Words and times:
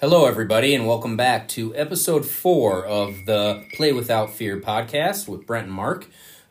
Hello, 0.00 0.24
everybody, 0.24 0.74
and 0.74 0.86
welcome 0.86 1.14
back 1.14 1.46
to 1.48 1.76
episode 1.76 2.24
four 2.24 2.86
of 2.86 3.26
the 3.26 3.66
Play 3.74 3.92
Without 3.92 4.30
Fear 4.30 4.56
podcast 4.56 5.28
with 5.28 5.44
Brent 5.44 5.66
and 5.66 5.74
Mark. 5.74 6.06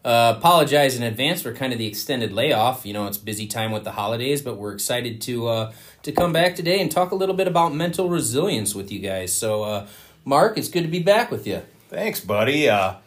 Uh, 0.05 0.35
apologize 0.37 0.95
in 0.95 1.01
advance 1.01 1.41
for 1.41 1.51
kind 1.51 1.73
of 1.73 1.79
the 1.79 1.87
extended 1.87 2.31
layoff. 2.31 2.85
You 2.85 2.93
know, 2.93 3.07
it's 3.07 3.17
busy 3.17 3.47
time 3.47 3.71
with 3.71 3.85
the 3.85 3.93
holidays, 3.93 4.43
but 4.43 4.57
we're 4.57 4.73
excited 4.73 5.19
to 5.21 5.47
uh, 5.47 5.73
to 6.03 6.11
come 6.11 6.31
back 6.31 6.55
today 6.55 6.79
and 6.79 6.91
talk 6.91 7.09
a 7.09 7.15
little 7.15 7.33
bit 7.33 7.47
about 7.47 7.73
mental 7.73 8.07
resilience 8.07 8.75
with 8.75 8.91
you 8.91 8.99
guys. 8.99 9.33
So, 9.33 9.63
uh, 9.63 9.87
Mark, 10.25 10.55
it's 10.55 10.69
good 10.69 10.83
to 10.83 10.87
be 10.87 11.01
back 11.01 11.31
with 11.31 11.47
you. 11.47 11.63
Thanks, 11.87 12.19
buddy. 12.19 12.69
Uh, 12.69 12.97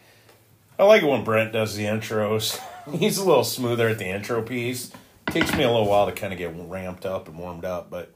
I 0.77 0.83
like 0.83 1.05
it 1.05 1.07
when 1.07 1.23
Brent 1.23 1.53
does 1.53 1.77
the 1.77 1.85
intros. 1.85 2.61
He's 2.93 3.17
a 3.17 3.25
little 3.25 3.45
smoother 3.45 3.91
at 3.91 3.99
the 3.99 4.07
intro 4.07 4.43
piece. 4.43 4.91
Takes 5.27 5.55
me 5.55 5.63
a 5.63 5.71
little 5.71 5.87
while 5.87 6.07
to 6.07 6.13
kind 6.13 6.33
of 6.33 6.39
get 6.41 6.53
ramped 6.53 7.07
up 7.07 7.29
and 7.29 7.39
warmed 7.39 7.65
up, 7.65 7.91
but 7.91 8.13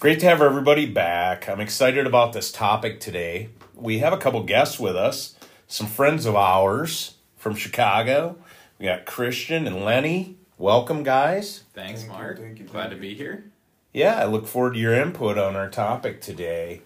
great 0.00 0.20
to 0.20 0.26
have 0.26 0.42
everybody 0.42 0.86
back. 0.86 1.48
I'm 1.48 1.60
excited 1.60 2.06
about 2.06 2.32
this 2.32 2.52
topic 2.52 3.00
today. 3.00 3.50
We 3.74 3.98
have 3.98 4.12
a 4.12 4.16
couple 4.18 4.42
guests 4.42 4.78
with 4.78 4.96
us, 4.96 5.34
some 5.66 5.86
friends 5.86 6.26
of 6.26 6.36
ours 6.36 7.14
from 7.36 7.54
Chicago. 7.54 8.36
We 8.78 8.86
got 8.86 9.06
Christian 9.06 9.66
and 9.66 9.84
Lenny. 9.84 10.36
Welcome, 10.56 11.02
guys. 11.02 11.64
Thanks, 11.74 12.00
Thank 12.00 12.12
you, 12.12 12.18
Mark. 12.18 12.38
thank 12.38 12.58
you, 12.58 12.64
Glad 12.66 12.90
thank 12.90 12.94
to 12.94 13.00
be 13.00 13.14
here. 13.14 13.50
Yeah, 13.92 14.16
I 14.18 14.26
look 14.26 14.46
forward 14.46 14.74
to 14.74 14.80
your 14.80 14.94
input 14.94 15.38
on 15.38 15.56
our 15.56 15.68
topic 15.70 16.20
today. 16.20 16.82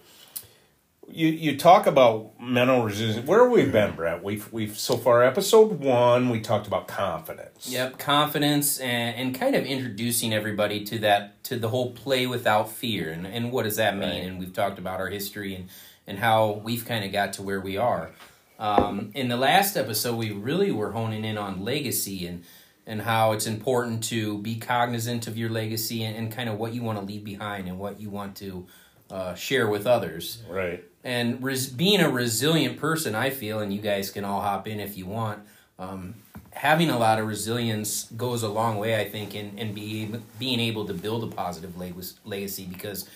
You 1.09 1.27
you 1.27 1.57
talk 1.57 1.85
about 1.85 2.39
mental 2.39 2.83
resilience. 2.83 3.27
Where 3.27 3.43
have 3.43 3.51
we 3.51 3.65
been, 3.65 3.95
Brent? 3.95 4.23
We've 4.23 4.51
we've 4.51 4.77
so 4.77 4.97
far 4.97 5.23
episode 5.23 5.79
one 5.79 6.29
we 6.29 6.39
talked 6.39 6.65
about 6.65 6.87
confidence. 6.87 7.67
Yep, 7.69 7.99
confidence 7.99 8.79
and, 8.79 9.15
and 9.15 9.35
kind 9.35 9.55
of 9.55 9.65
introducing 9.65 10.33
everybody 10.33 10.83
to 10.85 10.99
that 10.99 11.43
to 11.45 11.57
the 11.57 11.69
whole 11.69 11.91
play 11.91 12.25
without 12.25 12.71
fear 12.71 13.11
and, 13.11 13.27
and 13.27 13.51
what 13.51 13.63
does 13.63 13.75
that 13.75 13.95
mean? 13.95 14.09
Right. 14.09 14.23
And 14.23 14.39
we've 14.39 14.53
talked 14.53 14.79
about 14.79 14.99
our 14.99 15.09
history 15.09 15.55
and 15.55 15.69
and 16.07 16.19
how 16.19 16.61
we've 16.63 16.85
kind 16.85 17.05
of 17.05 17.11
got 17.11 17.33
to 17.33 17.43
where 17.43 17.61
we 17.61 17.77
are. 17.77 18.11
Um, 18.59 19.11
in 19.13 19.27
the 19.29 19.37
last 19.37 19.75
episode, 19.75 20.15
we 20.15 20.31
really 20.31 20.71
were 20.71 20.91
honing 20.91 21.25
in 21.25 21.37
on 21.37 21.63
legacy 21.63 22.25
and 22.27 22.43
and 22.85 23.01
how 23.01 23.31
it's 23.31 23.45
important 23.45 24.03
to 24.05 24.39
be 24.39 24.55
cognizant 24.55 25.27
of 25.27 25.37
your 25.37 25.49
legacy 25.49 26.03
and, 26.03 26.17
and 26.17 26.31
kind 26.31 26.49
of 26.49 26.57
what 26.57 26.73
you 26.73 26.81
want 26.81 26.99
to 26.99 27.05
leave 27.05 27.23
behind 27.23 27.67
and 27.67 27.79
what 27.79 27.99
you 27.99 28.09
want 28.09 28.35
to 28.37 28.67
uh, 29.09 29.35
share 29.35 29.67
with 29.67 29.87
others. 29.87 30.43
Right. 30.49 30.83
And 31.03 31.43
res- 31.43 31.67
being 31.67 31.99
a 31.99 32.09
resilient 32.09 32.77
person, 32.79 33.13
I 33.15 33.29
feel, 33.29 33.59
and 33.59 33.73
you 33.73 33.81
guys 33.81 34.09
can 34.09 34.23
all 34.23 34.41
hop 34.41 34.67
in 34.67 34.79
if 34.79 34.97
you 34.97 35.05
want. 35.05 35.39
Um, 35.77 36.15
having 36.51 36.89
a 36.89 36.97
lot 36.97 37.19
of 37.19 37.27
resilience 37.27 38.05
goes 38.15 38.41
a 38.43 38.47
long 38.47 38.77
way, 38.77 38.99
I 38.99 39.09
think, 39.09 39.35
in, 39.35 39.57
in 39.57 39.73
be, 39.73 40.09
being 40.39 40.59
able 40.61 40.85
to 40.85 40.93
build 40.93 41.23
a 41.23 41.27
positive 41.35 41.77
leg- 41.77 41.95
legacy 42.23 42.65
because, 42.65 43.09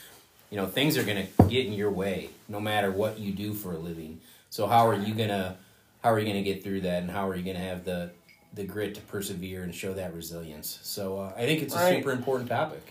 you 0.49 0.57
know, 0.57 0.65
things 0.67 0.97
are 0.97 1.03
going 1.03 1.27
to 1.27 1.43
get 1.45 1.65
in 1.65 1.73
your 1.73 1.91
way 1.91 2.29
no 2.49 2.59
matter 2.59 2.91
what 2.91 3.19
you 3.19 3.31
do 3.31 3.53
for 3.53 3.71
a 3.73 3.77
living. 3.77 4.19
So 4.49 4.67
how 4.67 4.87
are 4.87 4.95
you 4.95 5.13
gonna 5.13 5.57
how 6.03 6.11
are 6.13 6.19
you 6.19 6.25
gonna 6.25 6.41
get 6.41 6.63
through 6.63 6.81
that, 6.81 7.01
and 7.03 7.11
how 7.11 7.27
are 7.27 7.35
you 7.35 7.43
gonna 7.43 7.63
have 7.63 7.83
the 7.83 8.11
the 8.53 8.63
grit 8.63 8.95
to 8.95 9.01
persevere 9.01 9.63
and 9.63 9.75
show 9.75 9.93
that 9.93 10.13
resilience? 10.15 10.79
So 10.83 11.19
uh, 11.19 11.33
I 11.35 11.45
think 11.45 11.61
it's 11.61 11.75
a 11.75 11.77
Right. 11.77 11.97
super 11.97 12.11
important 12.11 12.49
topic. 12.49 12.81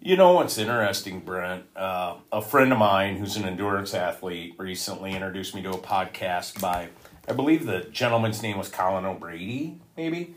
You 0.00 0.16
know 0.16 0.32
what's 0.34 0.58
interesting, 0.58 1.20
Brent? 1.20 1.64
Uh, 1.74 2.16
a 2.30 2.40
friend 2.40 2.70
of 2.72 2.78
mine 2.78 3.16
who's 3.16 3.36
an 3.36 3.44
endurance 3.44 3.94
athlete 3.94 4.54
recently 4.58 5.12
introduced 5.14 5.54
me 5.54 5.62
to 5.62 5.70
a 5.70 5.78
podcast 5.78 6.60
by, 6.60 6.90
I 7.28 7.32
believe 7.32 7.66
the 7.66 7.80
gentleman's 7.90 8.42
name 8.42 8.58
was 8.58 8.68
Colin 8.68 9.04
O'Brady, 9.04 9.80
maybe. 9.96 10.34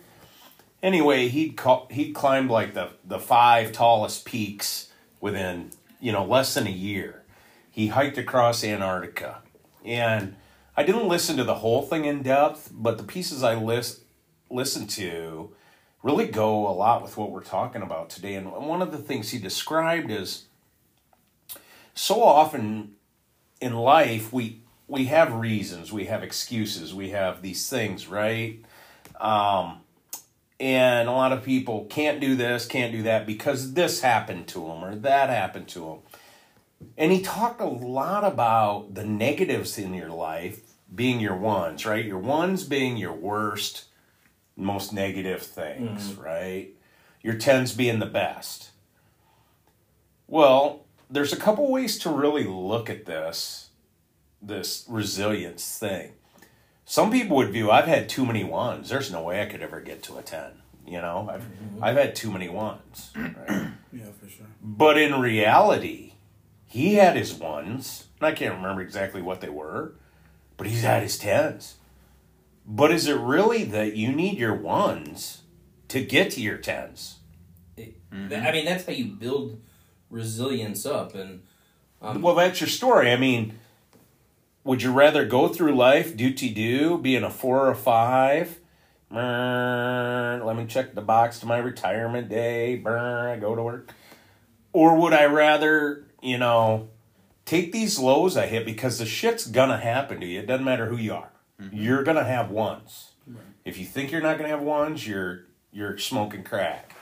Anyway, 0.82 1.28
he'd 1.28 1.60
he'd 1.92 2.16
climbed 2.16 2.50
like 2.50 2.74
the 2.74 2.92
the 3.04 3.20
five 3.20 3.74
tallest 3.74 4.26
peaks 4.26 4.92
within 5.20 5.72
you 6.00 6.14
know 6.14 6.24
less 6.26 6.54
than 6.54 6.66
a 6.66 6.72
year. 6.72 7.24
He 7.70 7.88
hiked 7.88 8.18
across 8.18 8.64
Antarctica, 8.64 9.40
and 9.84 10.36
I 10.78 10.84
didn't 10.84 11.10
listen 11.10 11.36
to 11.36 11.44
the 11.44 11.56
whole 11.56 11.82
thing 11.82 12.06
in 12.06 12.24
depth, 12.24 12.72
but 12.74 12.98
the 12.98 13.04
pieces 13.04 13.44
I 13.44 13.56
list 13.56 14.02
listened 14.50 14.90
to 14.92 15.52
really 16.04 16.28
go 16.28 16.68
a 16.68 16.72
lot 16.72 17.02
with 17.02 17.18
what 17.18 17.32
we're 17.32 17.44
talking 17.44 17.82
about 17.82 18.10
today. 18.10 18.36
And 18.36 18.52
one 18.52 18.82
of 18.82 18.92
the 18.92 18.98
things 18.98 19.30
he 19.30 19.40
described 19.40 20.10
is 20.10 20.46
so 21.94 22.24
often 22.24 22.96
in 23.60 23.76
life 23.76 24.32
we 24.32 24.62
we 24.88 25.06
have 25.06 25.34
reasons, 25.34 25.94
we 25.94 26.06
have 26.06 26.24
excuses, 26.24 26.96
we 26.96 27.12
have 27.12 27.44
these 27.44 27.70
things, 27.70 28.08
right? 28.08 28.60
Um, 29.22 29.82
and 30.60 31.08
a 31.08 31.12
lot 31.12 31.32
of 31.32 31.44
people 31.44 31.86
can't 31.86 32.20
do 32.20 32.36
this, 32.36 32.66
can't 32.66 32.92
do 32.92 33.04
that 33.04 33.28
because 33.28 33.74
this 33.74 34.02
happened 34.02 34.48
to 34.48 34.60
them 34.60 34.84
or 34.84 34.96
that 34.96 35.30
happened 35.30 35.68
to 35.70 35.80
them. 35.80 35.98
And 36.98 37.12
he 37.12 37.22
talked 37.22 37.62
a 37.62 37.66
lot 37.66 38.24
about 38.24 38.96
the 38.96 39.06
negatives 39.06 39.78
in 39.78 39.94
your 39.94 40.10
life 40.10 40.62
being 40.94 41.20
your 41.20 41.36
ones, 41.36 41.86
right? 41.86 42.04
Your 42.04 42.18
ones 42.18 42.64
being 42.64 42.98
your 42.98 43.14
worst, 43.14 43.86
most 44.60 44.94
negative 44.94 45.42
things, 45.42 46.12
mm-hmm. 46.12 46.22
right? 46.22 46.70
Your 47.22 47.36
tens 47.36 47.74
being 47.74 48.00
the 48.00 48.06
best. 48.06 48.70
Well, 50.28 50.86
there's 51.10 51.34
a 51.34 51.38
couple 51.38 51.72
ways 51.72 51.98
to 52.00 52.10
really 52.10 52.44
look 52.44 52.90
at 52.90 53.06
this 53.06 53.70
this 54.42 54.86
resilience 54.88 55.78
thing. 55.78 56.14
Some 56.86 57.12
people 57.12 57.36
would 57.38 57.52
view 57.52 57.70
I've 57.70 57.88
had 57.88 58.08
too 58.08 58.26
many 58.26 58.44
ones. 58.44 58.90
There's 58.90 59.12
no 59.12 59.22
way 59.22 59.42
I 59.42 59.46
could 59.46 59.62
ever 59.62 59.82
get 59.82 60.02
to 60.04 60.18
a 60.18 60.22
10, 60.22 60.54
you 60.88 61.02
know? 61.02 61.30
I've 61.32 61.42
mm-hmm. 61.42 61.84
I've 61.84 61.98
had 61.98 62.16
too 62.16 62.32
many 62.32 62.48
ones, 62.48 63.12
right? 63.16 63.68
Yeah, 63.92 64.06
for 64.20 64.30
sure. 64.30 64.46
But 64.62 64.98
in 64.98 65.20
reality, 65.20 66.14
he 66.66 66.96
had 66.96 67.16
his 67.16 67.34
ones, 67.34 68.06
and 68.20 68.28
I 68.28 68.32
can't 68.32 68.56
remember 68.56 68.82
exactly 68.82 69.22
what 69.22 69.42
they 69.42 69.50
were, 69.50 69.96
but 70.56 70.68
he's 70.68 70.84
had 70.84 71.04
his 71.04 71.18
tens. 71.18 71.76
But 72.72 72.92
is 72.92 73.08
it 73.08 73.18
really 73.18 73.64
that 73.64 73.96
you 73.96 74.12
need 74.12 74.38
your 74.38 74.54
ones 74.54 75.42
to 75.88 76.06
get 76.06 76.30
to 76.34 76.42
your 76.42 76.58
tens? 76.58 77.18
I 77.80 78.52
mean, 78.52 78.66
that's 78.66 78.86
how 78.86 78.92
you 78.92 79.06
build 79.06 79.60
resilience 80.12 80.86
up. 80.86 81.16
And 81.16 81.42
um, 82.00 82.22
Well, 82.22 82.36
that's 82.36 82.62
your 82.62 82.68
story. 82.68 83.12
I 83.12 83.18
mean, 83.18 83.58
would 84.64 84.84
you 84.84 84.92
rather 84.92 85.26
go 85.26 85.48
through 85.48 85.76
life 85.76 86.16
duty 86.16 86.54
do, 86.54 87.00
being 87.00 87.24
a 87.24 87.32
four 87.32 87.66
or 87.66 87.72
a 87.72 87.76
five? 87.76 88.60
Brr, 89.10 90.44
let 90.46 90.56
me 90.56 90.68
check 90.68 90.94
the 90.94 91.02
box 91.02 91.40
to 91.40 91.48
my 91.48 91.58
retirement 91.58 92.30
day. 92.30 92.76
Brr, 92.76 93.30
I 93.30 93.38
go 93.38 93.56
to 93.56 93.64
work. 93.64 93.92
Or 94.74 94.96
would 94.96 95.14
I 95.14 95.26
rather, 95.26 96.06
you 96.22 96.38
know, 96.38 96.90
take 97.46 97.72
these 97.72 97.98
lows 97.98 98.38
I 98.38 98.46
hit 98.46 98.64
because 98.64 99.00
the 99.00 99.08
shit's 99.08 99.48
gonna 99.48 99.80
happen 99.80 100.20
to 100.20 100.28
you. 100.28 100.42
It 100.42 100.46
doesn't 100.46 100.66
matter 100.66 100.86
who 100.86 100.98
you 100.98 101.16
are. 101.16 101.32
Mm-hmm. 101.62 101.76
You're 101.76 102.04
gonna 102.04 102.24
have 102.24 102.50
ones. 102.50 103.12
If 103.66 103.78
you 103.78 103.86
think 103.86 104.12
you're 104.12 104.22
not 104.22 104.38
gonna 104.38 104.50
have 104.50 104.62
ones, 104.62 105.08
you're 105.08 105.46
you're 105.72 105.98
smoking 105.98 106.44
crack. 106.44 106.96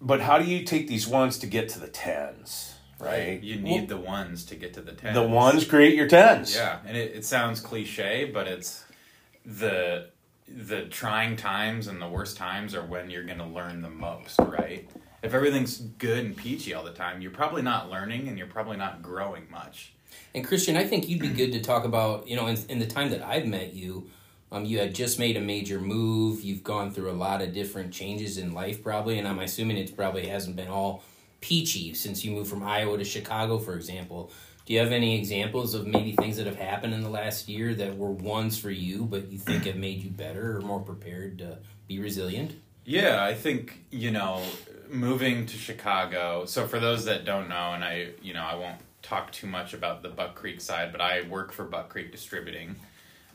But 0.00 0.20
how 0.20 0.38
do 0.38 0.44
you 0.44 0.64
take 0.64 0.88
these 0.88 1.06
ones 1.06 1.38
to 1.38 1.46
get 1.46 1.68
to 1.70 1.78
the 1.78 1.88
tens? 1.88 2.74
Right? 2.98 3.42
You 3.42 3.56
need 3.56 3.88
the 3.88 3.96
ones 3.96 4.44
to 4.46 4.54
get 4.54 4.74
to 4.74 4.80
the 4.80 4.92
tens. 4.92 5.14
The 5.14 5.22
ones 5.22 5.64
create 5.64 5.94
your 5.94 6.08
tens. 6.08 6.54
Yeah, 6.54 6.78
and 6.86 6.96
it, 6.96 7.16
it 7.16 7.24
sounds 7.24 7.60
cliche, 7.60 8.30
but 8.32 8.46
it's 8.46 8.84
the 9.44 10.10
the 10.48 10.82
trying 10.86 11.36
times 11.36 11.86
and 11.86 12.00
the 12.00 12.08
worst 12.08 12.36
times 12.36 12.74
are 12.74 12.84
when 12.84 13.10
you're 13.10 13.24
going 13.24 13.38
to 13.38 13.46
learn 13.46 13.80
the 13.80 13.90
most, 13.90 14.38
right? 14.38 14.88
If 15.22 15.34
everything's 15.34 15.78
good 15.78 16.24
and 16.24 16.36
peachy 16.36 16.74
all 16.74 16.84
the 16.84 16.92
time, 16.92 17.20
you're 17.20 17.30
probably 17.30 17.62
not 17.62 17.90
learning 17.90 18.28
and 18.28 18.36
you're 18.36 18.48
probably 18.48 18.76
not 18.76 19.02
growing 19.02 19.46
much. 19.50 19.94
And 20.34 20.46
Christian, 20.46 20.76
I 20.76 20.84
think 20.84 21.08
you'd 21.08 21.20
be 21.20 21.28
good 21.28 21.52
to 21.52 21.60
talk 21.60 21.84
about, 21.84 22.26
you 22.26 22.36
know, 22.36 22.46
in, 22.46 22.56
in 22.68 22.78
the 22.78 22.86
time 22.86 23.10
that 23.10 23.22
I've 23.22 23.46
met 23.46 23.74
you, 23.74 24.10
um, 24.50 24.64
you 24.64 24.78
had 24.78 24.94
just 24.94 25.18
made 25.18 25.36
a 25.36 25.40
major 25.40 25.80
move. 25.80 26.42
You've 26.42 26.62
gone 26.62 26.90
through 26.90 27.10
a 27.10 27.12
lot 27.12 27.40
of 27.40 27.54
different 27.54 27.92
changes 27.92 28.38
in 28.38 28.52
life, 28.52 28.82
probably, 28.82 29.18
and 29.18 29.26
I'm 29.26 29.38
assuming 29.38 29.78
it 29.78 29.96
probably 29.96 30.26
hasn't 30.26 30.56
been 30.56 30.68
all 30.68 31.02
peachy 31.40 31.94
since 31.94 32.24
you 32.24 32.32
moved 32.32 32.50
from 32.50 32.62
Iowa 32.62 32.98
to 32.98 33.04
Chicago, 33.04 33.58
for 33.58 33.74
example. 33.74 34.30
Do 34.64 34.74
you 34.74 34.78
have 34.78 34.92
any 34.92 35.18
examples 35.18 35.74
of 35.74 35.86
maybe 35.86 36.12
things 36.12 36.36
that 36.36 36.46
have 36.46 36.56
happened 36.56 36.94
in 36.94 37.02
the 37.02 37.08
last 37.08 37.48
year 37.48 37.74
that 37.74 37.96
were 37.96 38.10
ones 38.10 38.56
for 38.58 38.70
you, 38.70 39.04
but 39.04 39.30
you 39.30 39.38
think 39.38 39.64
have 39.64 39.76
made 39.76 40.02
you 40.02 40.10
better 40.10 40.56
or 40.56 40.60
more 40.60 40.80
prepared 40.80 41.38
to 41.38 41.58
be 41.88 41.98
resilient? 41.98 42.52
Yeah, 42.84 43.24
I 43.24 43.34
think, 43.34 43.84
you 43.90 44.10
know, 44.10 44.42
moving 44.88 45.46
to 45.46 45.56
Chicago. 45.56 46.44
So 46.44 46.66
for 46.66 46.78
those 46.78 47.06
that 47.06 47.24
don't 47.24 47.48
know, 47.48 47.72
and 47.72 47.82
I, 47.82 48.10
you 48.22 48.34
know, 48.34 48.42
I 48.42 48.54
won't 48.54 48.78
talk 49.02 49.32
too 49.32 49.46
much 49.46 49.74
about 49.74 50.02
the 50.02 50.08
Buck 50.08 50.34
Creek 50.34 50.60
side, 50.60 50.92
but 50.92 51.00
I 51.00 51.22
work 51.22 51.52
for 51.52 51.64
Buck 51.64 51.88
Creek 51.88 52.12
Distributing. 52.12 52.76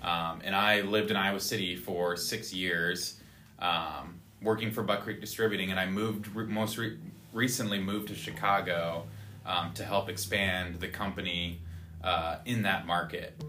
Um, 0.02 0.42
and 0.44 0.56
I 0.56 0.82
lived 0.82 1.12
in 1.12 1.18
Iowa 1.18 1.40
City 1.40 1.76
for 1.76 2.16
six 2.16 2.54
years, 2.54 3.20
um, 3.60 4.20
working 4.42 4.72
for 4.72 4.84
Buck 4.84 5.02
Creek 5.02 5.20
Distributing, 5.20 5.72
and 5.72 5.80
I 5.80 5.88
moved 5.88 6.28
re- 6.36 6.46
most 6.46 6.78
re- 6.78 6.98
recently 7.34 7.80
moved 7.80 8.08
to 8.10 8.16
Chicago 8.16 9.06
um, 9.46 9.74
to 9.74 9.84
help 9.84 10.10
expand 10.10 10.80
the 10.80 10.88
company 10.88 11.60
uh, 12.04 12.38
in 12.46 12.62
that 12.64 12.86
market. 12.86 13.44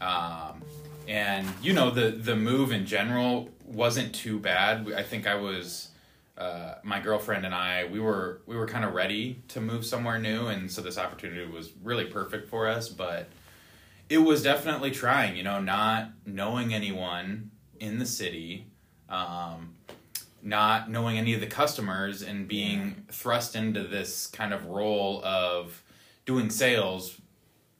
Um, 0.00 0.62
and 1.06 1.46
you 1.62 1.72
know 1.72 1.90
the 1.90 2.10
the 2.10 2.34
move 2.34 2.72
in 2.72 2.86
general 2.86 3.48
wasn't 3.66 4.14
too 4.14 4.38
bad. 4.38 4.90
I 4.96 5.02
think 5.02 5.26
I 5.26 5.34
was 5.34 5.88
uh, 6.36 6.74
my 6.82 7.00
girlfriend 7.00 7.46
and 7.46 7.54
I, 7.54 7.84
we 7.84 8.00
were 8.00 8.42
we 8.46 8.56
were 8.56 8.66
kind 8.66 8.84
of 8.84 8.92
ready 8.92 9.42
to 9.48 9.60
move 9.60 9.86
somewhere 9.86 10.18
new, 10.18 10.48
and 10.48 10.70
so 10.70 10.82
this 10.82 10.98
opportunity 10.98 11.46
was 11.46 11.72
really 11.82 12.06
perfect 12.06 12.48
for 12.48 12.68
us. 12.68 12.88
But 12.88 13.28
it 14.08 14.18
was 14.18 14.42
definitely 14.42 14.90
trying, 14.90 15.36
you 15.36 15.42
know, 15.42 15.60
not 15.60 16.10
knowing 16.26 16.74
anyone 16.74 17.50
in 17.78 17.98
the 17.98 18.06
city, 18.06 18.66
um, 19.08 19.74
not 20.42 20.90
knowing 20.90 21.18
any 21.18 21.34
of 21.34 21.40
the 21.40 21.46
customers, 21.46 22.22
and 22.22 22.48
being 22.48 23.06
thrust 23.10 23.54
into 23.54 23.84
this 23.84 24.26
kind 24.26 24.52
of 24.52 24.66
role 24.66 25.24
of 25.24 25.82
doing 26.26 26.50
sales 26.50 27.20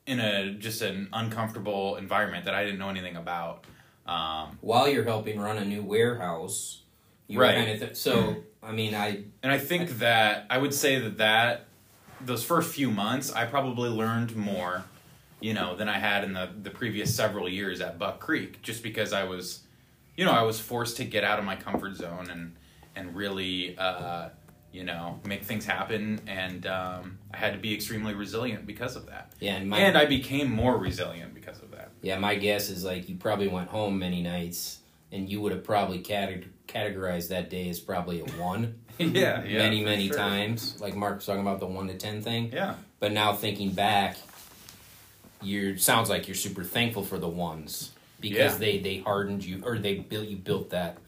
in 0.06 0.20
a 0.20 0.52
just 0.52 0.80
an 0.82 1.08
uncomfortable 1.12 1.96
environment 1.96 2.44
that 2.44 2.54
I 2.54 2.64
didn't 2.64 2.78
know 2.78 2.90
anything 2.90 3.16
about. 3.16 3.64
Um, 4.06 4.58
While 4.60 4.88
you're 4.88 5.04
helping 5.04 5.40
run 5.40 5.56
a 5.56 5.64
new 5.64 5.82
warehouse, 5.82 6.82
you 7.26 7.40
Right. 7.40 7.54
Kind 7.56 7.70
of 7.70 7.78
th- 7.80 7.96
so, 7.96 8.36
I 8.62 8.72
mean, 8.72 8.94
I 8.94 9.24
And 9.42 9.52
I 9.52 9.58
think 9.58 9.98
that 9.98 10.46
I 10.50 10.58
would 10.58 10.74
say 10.74 10.98
that 10.98 11.18
that 11.18 11.66
those 12.20 12.44
first 12.44 12.72
few 12.74 12.90
months, 12.90 13.32
I 13.32 13.44
probably 13.46 13.90
learned 13.90 14.34
more, 14.36 14.84
you 15.40 15.52
know, 15.52 15.76
than 15.76 15.88
I 15.88 15.98
had 15.98 16.24
in 16.24 16.32
the 16.32 16.48
the 16.62 16.70
previous 16.70 17.14
several 17.14 17.48
years 17.48 17.80
at 17.80 17.98
Buck 17.98 18.20
Creek, 18.20 18.62
just 18.62 18.82
because 18.82 19.12
I 19.12 19.24
was, 19.24 19.60
you 20.16 20.24
know, 20.24 20.32
I 20.32 20.42
was 20.42 20.58
forced 20.60 20.96
to 20.98 21.04
get 21.04 21.24
out 21.24 21.38
of 21.38 21.44
my 21.44 21.56
comfort 21.56 21.96
zone 21.96 22.30
and 22.30 22.54
and 22.96 23.14
really, 23.16 23.76
uh, 23.76 24.28
you 24.72 24.84
know, 24.84 25.20
make 25.26 25.42
things 25.44 25.64
happen, 25.66 26.20
and 26.26 26.66
um, 26.66 27.18
I 27.32 27.36
had 27.36 27.52
to 27.52 27.58
be 27.58 27.74
extremely 27.74 28.14
resilient 28.14 28.66
because 28.66 28.96
of 28.96 29.06
that. 29.06 29.32
yeah, 29.40 29.56
and 29.56 29.68
my 29.68 29.78
and 29.80 29.96
I 29.98 30.04
became 30.06 30.50
more 30.50 30.76
resilient 30.78 31.34
because 31.34 31.58
of 31.60 31.70
that. 31.72 31.90
yeah, 32.02 32.18
my 32.18 32.34
guess 32.36 32.70
is 32.70 32.84
like 32.84 33.08
you 33.08 33.16
probably 33.16 33.48
went 33.48 33.68
home 33.68 33.98
many 33.98 34.22
nights, 34.22 34.78
and 35.14 35.30
you 35.30 35.40
would 35.40 35.52
have 35.52 35.64
probably 35.64 36.00
cate- 36.00 36.66
categorized 36.66 37.28
that 37.28 37.48
day 37.48 37.68
as 37.70 37.78
probably 37.80 38.20
a 38.20 38.24
one. 38.32 38.80
yeah, 38.98 39.42
yeah, 39.44 39.58
many 39.58 39.82
many 39.84 40.08
sure. 40.08 40.16
times, 40.16 40.78
like 40.80 40.94
Mark 40.94 41.16
was 41.16 41.26
talking 41.26 41.40
about 41.40 41.60
the 41.60 41.66
one 41.66 41.86
to 41.88 41.94
ten 41.94 42.20
thing. 42.20 42.50
Yeah, 42.52 42.74
But 43.00 43.12
now 43.12 43.32
thinking 43.32 43.70
back, 43.72 44.16
you 45.42 45.76
sounds 45.78 46.08
like 46.10 46.28
you're 46.28 46.34
super 46.34 46.64
thankful 46.64 47.02
for 47.02 47.18
the 47.18 47.28
ones 47.28 47.90
because 48.20 48.52
Yeah. 48.54 48.58
they 48.58 48.78
they 48.78 48.98
hardened 48.98 49.44
you 49.44 49.62
or 49.64 49.78
they 49.78 49.96
built 49.96 50.28
you 50.28 50.36
built 50.36 50.70
that 50.70 50.98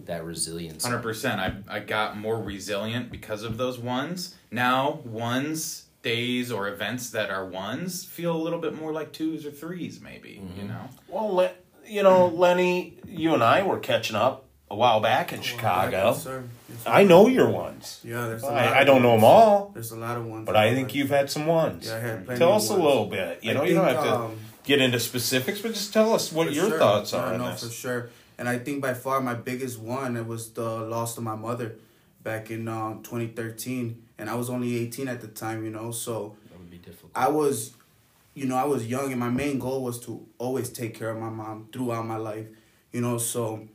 that 0.00 0.24
resilience. 0.24 0.84
Hundred 0.84 1.02
percent. 1.02 1.40
I 1.40 1.54
I 1.68 1.80
got 1.80 2.16
more 2.16 2.40
resilient 2.40 3.10
because 3.10 3.42
of 3.42 3.56
those 3.58 3.78
ones. 3.78 4.34
Now 4.50 5.00
ones, 5.04 5.86
days, 6.02 6.50
or 6.52 6.68
events 6.68 7.10
that 7.10 7.30
are 7.30 7.46
ones 7.46 8.04
feel 8.04 8.36
a 8.36 8.42
little 8.42 8.58
bit 8.60 8.74
more 8.78 8.92
like 8.92 9.12
twos 9.12 9.46
or 9.46 9.50
threes, 9.50 10.00
maybe. 10.00 10.40
Mm-hmm. 10.42 10.60
You 10.60 10.68
know. 10.68 10.88
Well, 11.08 11.34
Le- 11.34 11.54
you 11.88 12.02
know, 12.02 12.28
Lenny, 12.28 12.98
you 13.06 13.34
and 13.34 13.42
I 13.42 13.62
were 13.62 13.78
catching 13.78 14.16
up 14.16 14.44
a 14.70 14.76
while 14.76 15.00
back 15.00 15.32
in 15.32 15.40
Chicago. 15.42 16.08
Yes, 16.08 16.22
sir. 16.24 16.44
Yes, 16.68 16.82
sir. 16.82 16.90
I 16.90 17.04
know 17.04 17.28
your 17.28 17.48
ones. 17.48 18.00
Yeah, 18.04 18.26
there's 18.26 18.42
a 18.42 18.46
lot. 18.46 18.54
I, 18.54 18.80
I 18.80 18.84
don't 18.84 19.02
know 19.02 19.12
them 19.12 19.24
all, 19.24 19.70
There's 19.74 19.92
a 19.92 19.96
lot 19.96 20.16
of 20.16 20.26
ones. 20.26 20.46
but 20.46 20.56
I 20.56 20.74
think 20.74 20.94
you've 20.94 21.10
had 21.10 21.30
some 21.30 21.46
ones. 21.46 21.86
Yeah, 21.86 21.96
I 21.96 21.98
had 22.00 22.24
plenty 22.24 22.38
Tell 22.38 22.50
of 22.50 22.56
us 22.56 22.70
a 22.70 22.74
little 22.74 23.06
bit. 23.06 23.42
You 23.42 23.52
I 23.52 23.54
know, 23.54 23.64
you 23.64 23.74
don't 23.74 23.86
have 23.86 24.04
to 24.04 24.14
um, 24.14 24.38
get 24.64 24.80
into 24.80 24.98
specifics, 24.98 25.60
but 25.60 25.72
just 25.74 25.92
tell 25.92 26.12
us 26.12 26.32
what 26.32 26.52
your 26.52 26.68
sure. 26.68 26.78
thoughts 26.78 27.12
are 27.14 27.32
on 27.32 27.38
no, 27.38 27.50
this. 27.50 27.64
for 27.64 27.70
sure. 27.70 28.10
And 28.38 28.48
I 28.48 28.58
think 28.58 28.82
by 28.82 28.94
far 28.94 29.20
my 29.20 29.34
biggest 29.34 29.78
one 29.78 30.16
it 30.16 30.26
was 30.26 30.50
the 30.50 30.68
loss 30.68 31.16
of 31.16 31.24
my 31.24 31.36
mother 31.36 31.76
back 32.22 32.50
in 32.50 32.66
um, 32.66 33.02
2013, 33.04 34.02
and 34.18 34.28
I 34.28 34.34
was 34.34 34.50
only 34.50 34.76
18 34.76 35.08
at 35.08 35.20
the 35.20 35.28
time. 35.28 35.64
You 35.64 35.70
know, 35.70 35.92
so 35.92 36.36
That 36.50 36.58
would 36.58 36.70
be 36.70 36.78
difficult. 36.78 37.12
I 37.14 37.28
was, 37.28 37.72
you 38.36 38.44
know, 38.44 38.56
I 38.56 38.64
was 38.64 38.86
young, 38.86 39.10
and 39.10 39.18
my 39.18 39.30
main 39.30 39.58
goal 39.58 39.82
was 39.82 39.98
to 40.00 40.26
always 40.38 40.68
take 40.68 40.96
care 40.96 41.08
of 41.08 41.18
my 41.18 41.30
mom 41.30 41.68
throughout 41.72 42.06
my 42.06 42.18
life. 42.18 42.46
You 42.92 43.00
know, 43.00 43.16
so 43.16 43.66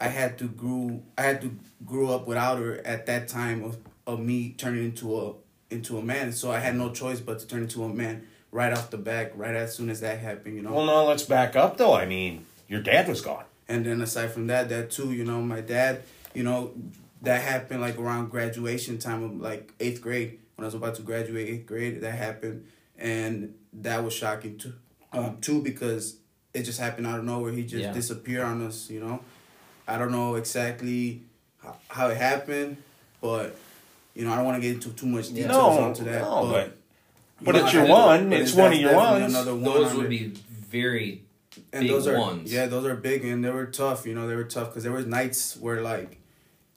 I 0.00 0.08
had 0.08 0.38
to 0.38 0.48
grew 0.48 1.02
I 1.16 1.22
had 1.22 1.42
to 1.42 1.54
grow 1.84 2.08
up 2.08 2.26
without 2.26 2.58
her 2.58 2.78
at 2.86 3.06
that 3.06 3.28
time 3.28 3.62
of, 3.62 3.78
of 4.06 4.18
me 4.18 4.54
turning 4.56 4.84
into 4.84 5.20
a 5.20 5.34
into 5.70 5.98
a 5.98 6.02
man. 6.02 6.32
So 6.32 6.50
I 6.50 6.58
had 6.58 6.74
no 6.74 6.90
choice 6.90 7.20
but 7.20 7.38
to 7.40 7.46
turn 7.46 7.62
into 7.62 7.84
a 7.84 7.88
man 7.88 8.26
right 8.50 8.72
off 8.72 8.90
the 8.90 8.96
back, 8.96 9.32
right 9.34 9.54
as 9.54 9.76
soon 9.76 9.90
as 9.90 10.00
that 10.00 10.20
happened. 10.20 10.56
You 10.56 10.62
know. 10.62 10.72
Well, 10.72 10.86
no, 10.86 11.04
let's 11.04 11.24
back 11.24 11.54
up 11.54 11.76
though. 11.76 11.94
I 11.94 12.06
mean, 12.06 12.46
your 12.68 12.80
dad 12.80 13.08
was 13.08 13.20
gone. 13.20 13.44
And 13.68 13.84
then 13.84 14.00
aside 14.00 14.30
from 14.30 14.46
that, 14.46 14.70
that 14.70 14.90
too, 14.90 15.12
you 15.12 15.24
know, 15.24 15.42
my 15.42 15.60
dad, 15.60 16.02
you 16.34 16.44
know, 16.44 16.72
that 17.22 17.42
happened 17.42 17.80
like 17.80 17.98
around 17.98 18.30
graduation 18.30 18.98
time 18.98 19.22
of 19.22 19.40
like 19.40 19.72
eighth 19.80 20.00
grade 20.00 20.38
when 20.54 20.64
I 20.64 20.66
was 20.66 20.74
about 20.74 20.94
to 20.96 21.02
graduate 21.02 21.48
eighth 21.48 21.66
grade. 21.66 22.00
That 22.00 22.12
happened, 22.12 22.66
and 22.98 23.54
that 23.72 24.02
was 24.04 24.14
shocking 24.14 24.58
too, 24.58 24.72
um, 25.12 25.38
too 25.40 25.62
because 25.62 26.16
it 26.54 26.62
just 26.62 26.80
happened 26.80 27.06
out 27.06 27.18
of 27.18 27.24
nowhere. 27.24 27.52
He 27.52 27.62
just 27.64 27.82
Yeah. 27.84 27.92
disappeared 27.92 28.44
on 28.44 28.64
us, 28.66 28.88
you 28.90 29.00
know. 29.00 29.20
I 29.88 29.98
don't 29.98 30.10
know 30.12 30.34
exactly 30.36 31.22
how, 31.62 31.76
how 31.88 32.08
it 32.08 32.16
happened, 32.16 32.76
but 33.20 33.56
you 34.14 34.24
know, 34.24 34.32
I 34.32 34.36
don't 34.36 34.44
want 34.46 34.56
to 34.56 34.66
get 34.66 34.74
into 34.74 34.90
too 34.90 35.06
much 35.06 35.28
details 35.28 35.52
No, 35.52 35.68
onto 35.84 36.04
that. 36.04 36.22
no, 36.22 36.48
but- 36.50 36.76
you 37.38 37.44
but 37.44 37.54
know, 37.54 37.64
it's 37.64 37.74
your 37.74 37.86
one. 37.86 38.30
but 38.30 38.40
It's 38.40 38.54
one 38.54 38.72
of 38.72 38.78
your 38.78 38.94
ones. 38.94 39.34
Another 39.34 39.52
one 39.54 39.62
Those 39.64 39.94
would 39.94 40.08
be 40.08 40.32
very 40.48 41.22
and 41.72 41.82
big 41.82 41.90
those 41.90 42.06
are 42.06 42.18
ones. 42.18 42.52
yeah 42.52 42.66
those 42.66 42.84
are 42.86 42.94
big 42.94 43.24
and 43.24 43.42
they 43.44 43.50
were 43.50 43.64
tough 43.66 44.06
you 44.06 44.14
know 44.14 44.26
they 44.28 44.34
were 44.36 44.44
tough 44.44 44.68
because 44.68 44.82
there 44.84 44.92
was 44.92 45.06
nights 45.06 45.56
where 45.56 45.80
like 45.80 46.18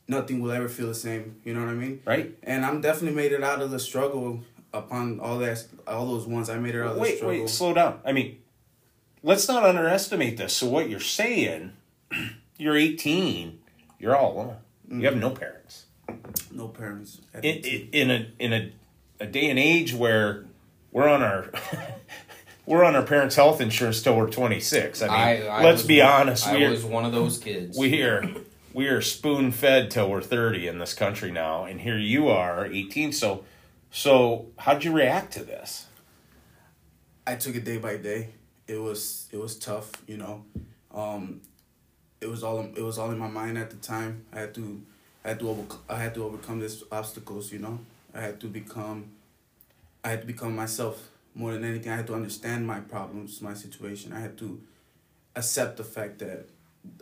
nothing 0.07 0.39
will 0.41 0.51
ever 0.51 0.69
feel 0.69 0.87
the 0.87 0.95
same 0.95 1.35
you 1.43 1.53
know 1.53 1.59
what 1.59 1.69
i 1.69 1.73
mean 1.73 1.99
Right? 2.05 2.33
and 2.43 2.65
i'm 2.65 2.79
definitely 2.79 3.15
made 3.15 3.33
it 3.33 3.43
out 3.43 3.61
of 3.61 3.71
the 3.71 3.79
struggle 3.79 4.41
upon 4.73 5.19
all 5.19 5.39
that 5.39 5.65
all 5.87 6.05
those 6.05 6.27
ones 6.27 6.49
i 6.49 6.57
made 6.57 6.73
her 6.75 6.83
out 6.83 6.91
of 6.91 6.97
Wait, 6.97 7.17
struggle 7.17 7.39
wait, 7.41 7.49
slow 7.49 7.73
down. 7.73 7.99
I 8.05 8.11
mean, 8.11 8.37
let's 9.23 9.47
not 9.47 9.63
underestimate 9.63 10.37
this. 10.37 10.55
So 10.55 10.67
what 10.67 10.89
you're 10.89 10.99
saying, 10.99 11.73
you're 12.57 12.77
18, 12.77 13.59
you're 13.99 14.15
all 14.15 14.33
alone. 14.33 14.55
You 14.89 15.05
have 15.05 15.13
mm-hmm. 15.13 15.21
no 15.21 15.29
parents. 15.31 15.85
no 16.51 16.67
parents 16.67 17.21
at 17.33 17.45
In, 17.45 17.89
in 17.91 18.11
a 18.11 18.31
in 18.39 18.53
a, 18.53 18.71
a 19.19 19.27
day 19.27 19.49
and 19.49 19.59
age 19.59 19.93
where 19.93 20.45
we're 20.91 21.07
on 21.07 21.21
our 21.21 21.51
we're 22.65 22.83
on 22.83 22.95
our 22.95 23.03
parents' 23.03 23.35
health 23.35 23.61
insurance 23.61 24.01
till 24.01 24.15
we're 24.15 24.29
26. 24.29 25.01
I 25.01 25.05
mean, 25.07 25.15
I, 25.15 25.47
I 25.47 25.63
let's 25.63 25.83
be 25.83 25.99
one- 25.99 26.09
honest. 26.09 26.47
I 26.47 26.57
We're 26.57 26.71
was 26.71 26.85
one 26.85 27.05
of 27.05 27.11
those 27.11 27.37
kids. 27.37 27.77
we 27.77 28.01
are 28.01 28.23
we 28.73 28.87
are 28.87 29.01
spoon 29.01 29.51
fed 29.51 29.91
till 29.91 30.09
we're 30.09 30.21
30 30.21 30.67
in 30.67 30.79
this 30.79 30.93
country 30.93 31.31
now, 31.31 31.65
and 31.65 31.81
here 31.81 31.97
you 31.97 32.29
are 32.29 32.65
18. 32.65 33.11
So 33.11 33.43
so 33.91 34.47
how'd 34.57 34.83
you 34.83 34.91
react 34.91 35.33
to 35.33 35.43
this? 35.43 35.85
I 37.25 37.35
took 37.35 37.55
it 37.55 37.63
day 37.63 37.77
by 37.77 37.97
day. 37.97 38.29
It 38.67 38.77
was 38.77 39.27
it 39.31 39.37
was 39.37 39.57
tough, 39.57 39.91
you 40.07 40.17
know. 40.17 40.43
Um, 40.93 41.41
it 42.21 42.27
was 42.27 42.43
all 42.43 42.59
it 42.59 42.81
was 42.81 42.97
all 42.97 43.11
in 43.11 43.17
my 43.17 43.27
mind 43.27 43.57
at 43.57 43.69
the 43.69 43.77
time. 43.77 44.25
I 44.33 44.39
had 44.39 44.53
to 44.55 44.81
I 45.23 45.29
had 45.29 45.39
to 45.39 45.49
over, 45.49 45.63
I 45.89 45.97
had 45.97 46.13
to 46.15 46.23
overcome 46.23 46.59
these 46.59 46.83
obstacles, 46.91 47.51
you 47.51 47.59
know. 47.59 47.79
I 48.13 48.21
had 48.21 48.39
to 48.41 48.47
become 48.47 49.11
I 50.03 50.09
had 50.09 50.21
to 50.21 50.27
become 50.27 50.55
myself 50.55 51.09
more 51.35 51.53
than 51.53 51.63
anything. 51.63 51.91
I 51.91 51.97
had 51.97 52.07
to 52.07 52.15
understand 52.15 52.65
my 52.65 52.79
problems, 52.79 53.41
my 53.41 53.53
situation. 53.53 54.13
I 54.13 54.19
had 54.19 54.37
to 54.39 54.61
accept 55.35 55.77
the 55.77 55.83
fact 55.83 56.19
that 56.19 56.47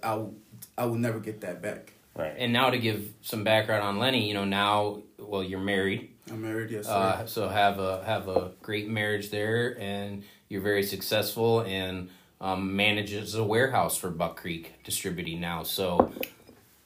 I 0.03 0.15
will, 0.15 0.35
I 0.77 0.85
will 0.85 0.95
never 0.95 1.19
get 1.19 1.41
that 1.41 1.61
back. 1.61 1.93
Right. 2.15 2.33
and 2.35 2.51
now 2.51 2.71
to 2.71 2.79
give 2.79 3.13
some 3.21 3.43
background 3.43 3.83
on 3.83 3.99
Lenny, 3.99 4.27
you 4.27 4.33
know, 4.33 4.45
now 4.45 5.03
well 5.19 5.43
you're 5.43 5.59
married. 5.59 6.11
I'm 6.29 6.41
married, 6.41 6.71
yes. 6.71 6.87
Uh, 6.87 7.25
so 7.25 7.47
have 7.47 7.79
a 7.79 8.03
have 8.03 8.27
a 8.27 8.51
great 8.61 8.87
marriage 8.89 9.29
there, 9.29 9.77
and 9.79 10.23
you're 10.49 10.61
very 10.61 10.83
successful 10.83 11.61
and 11.61 12.09
um, 12.41 12.75
manages 12.75 13.35
a 13.35 13.43
warehouse 13.43 13.97
for 13.97 14.09
Buck 14.09 14.37
Creek 14.37 14.73
Distributing 14.83 15.39
now. 15.39 15.63
So 15.63 16.11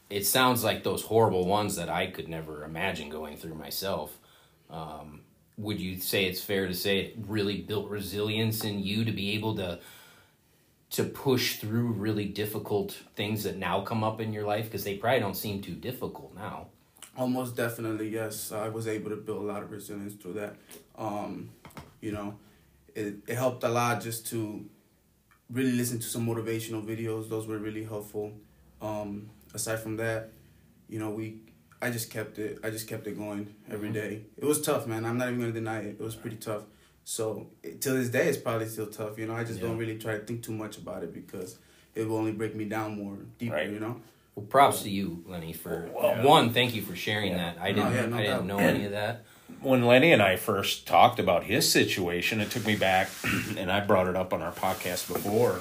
it 0.09 0.25
sounds 0.25 0.63
like 0.63 0.83
those 0.83 1.03
horrible 1.03 1.45
ones 1.45 1.75
that 1.75 1.89
I 1.89 2.07
could 2.07 2.27
never 2.27 2.63
imagine 2.63 3.09
going 3.09 3.37
through 3.37 3.55
myself. 3.55 4.17
Um, 4.69 5.21
would 5.57 5.79
you 5.79 5.99
say 5.99 6.25
it's 6.25 6.43
fair 6.43 6.67
to 6.67 6.73
say 6.73 6.99
it 6.99 7.15
really 7.27 7.61
built 7.61 7.89
resilience 7.89 8.63
in 8.63 8.79
you 8.83 9.05
to 9.05 9.11
be 9.11 9.31
able 9.33 9.55
to 9.55 9.79
to 10.91 11.03
push 11.05 11.55
through 11.55 11.87
really 11.87 12.25
difficult 12.25 13.01
things 13.15 13.43
that 13.43 13.57
now 13.57 13.81
come 13.81 14.03
up 14.03 14.19
in 14.19 14.33
your 14.33 14.45
life 14.45 14.65
because 14.65 14.83
they 14.83 14.97
probably 14.97 15.21
don't 15.21 15.37
seem 15.37 15.61
too 15.61 15.73
difficult 15.73 16.35
now. 16.35 16.67
Almost 17.17 17.55
definitely, 17.55 18.09
yes. 18.09 18.51
I 18.51 18.69
was 18.69 18.87
able 18.87 19.09
to 19.09 19.17
build 19.17 19.43
a 19.43 19.45
lot 19.45 19.63
of 19.63 19.71
resilience 19.71 20.13
through 20.15 20.33
that. 20.33 20.55
Um, 20.97 21.49
you 21.99 22.11
know, 22.11 22.37
it, 22.95 23.15
it 23.27 23.35
helped 23.35 23.63
a 23.63 23.69
lot 23.69 24.01
just 24.01 24.27
to 24.27 24.65
really 25.49 25.73
listen 25.73 25.99
to 25.99 26.07
some 26.07 26.25
motivational 26.25 26.83
videos. 26.83 27.29
Those 27.29 27.47
were 27.47 27.57
really 27.57 27.83
helpful. 27.83 28.31
Um, 28.81 29.29
aside 29.53 29.79
from 29.79 29.97
that, 29.97 30.31
you 30.87 30.99
know, 30.99 31.09
we 31.09 31.41
I 31.81 31.89
just 31.89 32.11
kept 32.11 32.37
it 32.37 32.59
I 32.63 32.69
just 32.69 32.87
kept 32.87 33.07
it 33.07 33.17
going 33.17 33.53
every 33.69 33.91
day. 33.91 34.23
It 34.37 34.45
was 34.45 34.61
tough, 34.61 34.87
man. 34.87 35.05
I'm 35.05 35.17
not 35.17 35.27
even 35.27 35.39
gonna 35.39 35.51
deny 35.51 35.79
it. 35.79 35.97
It 35.99 36.01
was 36.01 36.15
pretty 36.15 36.37
tough. 36.37 36.63
So 37.03 37.47
it, 37.63 37.81
till 37.81 37.95
this 37.95 38.09
day, 38.09 38.27
it's 38.27 38.37
probably 38.37 38.67
still 38.67 38.87
tough. 38.87 39.17
You 39.17 39.27
know, 39.27 39.33
I 39.33 39.43
just 39.43 39.59
don't 39.59 39.77
really 39.77 39.97
try 39.97 40.17
to 40.17 40.23
think 40.23 40.43
too 40.43 40.53
much 40.53 40.77
about 40.77 41.03
it 41.03 41.13
because 41.13 41.57
it 41.95 42.07
will 42.07 42.17
only 42.17 42.31
break 42.31 42.55
me 42.55 42.65
down 42.65 42.97
more 42.97 43.17
deeper. 43.37 43.55
Right. 43.55 43.69
You 43.69 43.79
know. 43.79 44.01
Well, 44.35 44.45
props 44.45 44.83
to 44.83 44.89
you, 44.89 45.23
Lenny, 45.27 45.53
for 45.53 45.89
Well, 45.93 46.23
one. 46.25 46.51
Thank 46.53 46.73
you 46.75 46.81
for 46.81 46.95
sharing 46.95 47.33
that. 47.33 47.57
I 47.59 47.71
didn't. 47.73 47.93
yeah, 47.93 48.05
no 48.05 48.15
I 48.17 48.21
didn't 48.21 48.37
doubt. 48.37 48.45
know 48.45 48.57
any 48.59 48.85
of 48.85 48.91
that. 48.91 49.25
when 49.61 49.83
Lenny 49.85 50.11
and 50.13 50.21
I 50.21 50.37
first 50.37 50.87
talked 50.87 51.19
about 51.19 51.43
his 51.43 51.69
situation, 51.71 52.39
it 52.39 52.49
took 52.49 52.65
me 52.65 52.75
back, 52.75 53.09
and 53.57 53.71
I 53.71 53.81
brought 53.81 54.07
it 54.07 54.15
up 54.15 54.33
on 54.33 54.41
our 54.41 54.53
podcast 54.53 55.11
before. 55.11 55.59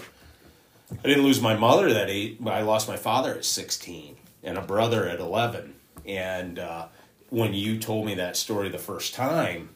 I 0.93 1.09
didn't 1.09 1.25
lose 1.25 1.41
my 1.41 1.57
mother 1.57 1.93
that 1.93 2.11
eight, 2.11 2.43
but 2.43 2.53
I 2.53 2.63
lost 2.63 2.89
my 2.89 2.97
father 2.97 3.35
at 3.35 3.45
sixteen 3.45 4.17
and 4.43 4.57
a 4.57 4.63
brother 4.63 5.09
at 5.09 5.21
eleven. 5.21 5.75
And 6.07 6.59
uh, 6.59 6.87
when 7.29 7.55
you 7.55 7.79
told 7.79 8.07
me 8.07 8.15
that 8.15 8.37
story 8.37 8.69
the 8.69 8.79
first 8.79 9.15
time, 9.15 9.71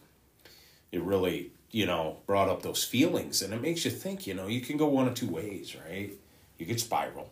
it 0.91 1.03
really, 1.03 1.53
you 1.71 1.87
know, 1.87 2.19
brought 2.27 2.49
up 2.49 2.63
those 2.63 2.83
feelings. 2.85 3.43
And 3.43 3.53
it 3.55 3.61
makes 3.61 3.85
you 3.85 3.91
think, 3.93 4.27
you 4.27 4.35
know, 4.35 4.47
you 4.49 4.61
can 4.61 4.77
go 4.77 4.87
one 4.87 5.07
of 5.07 5.15
two 5.15 5.29
ways, 5.29 5.77
right? 5.89 6.13
You 6.59 6.67
could 6.67 6.81
spiral, 6.81 7.31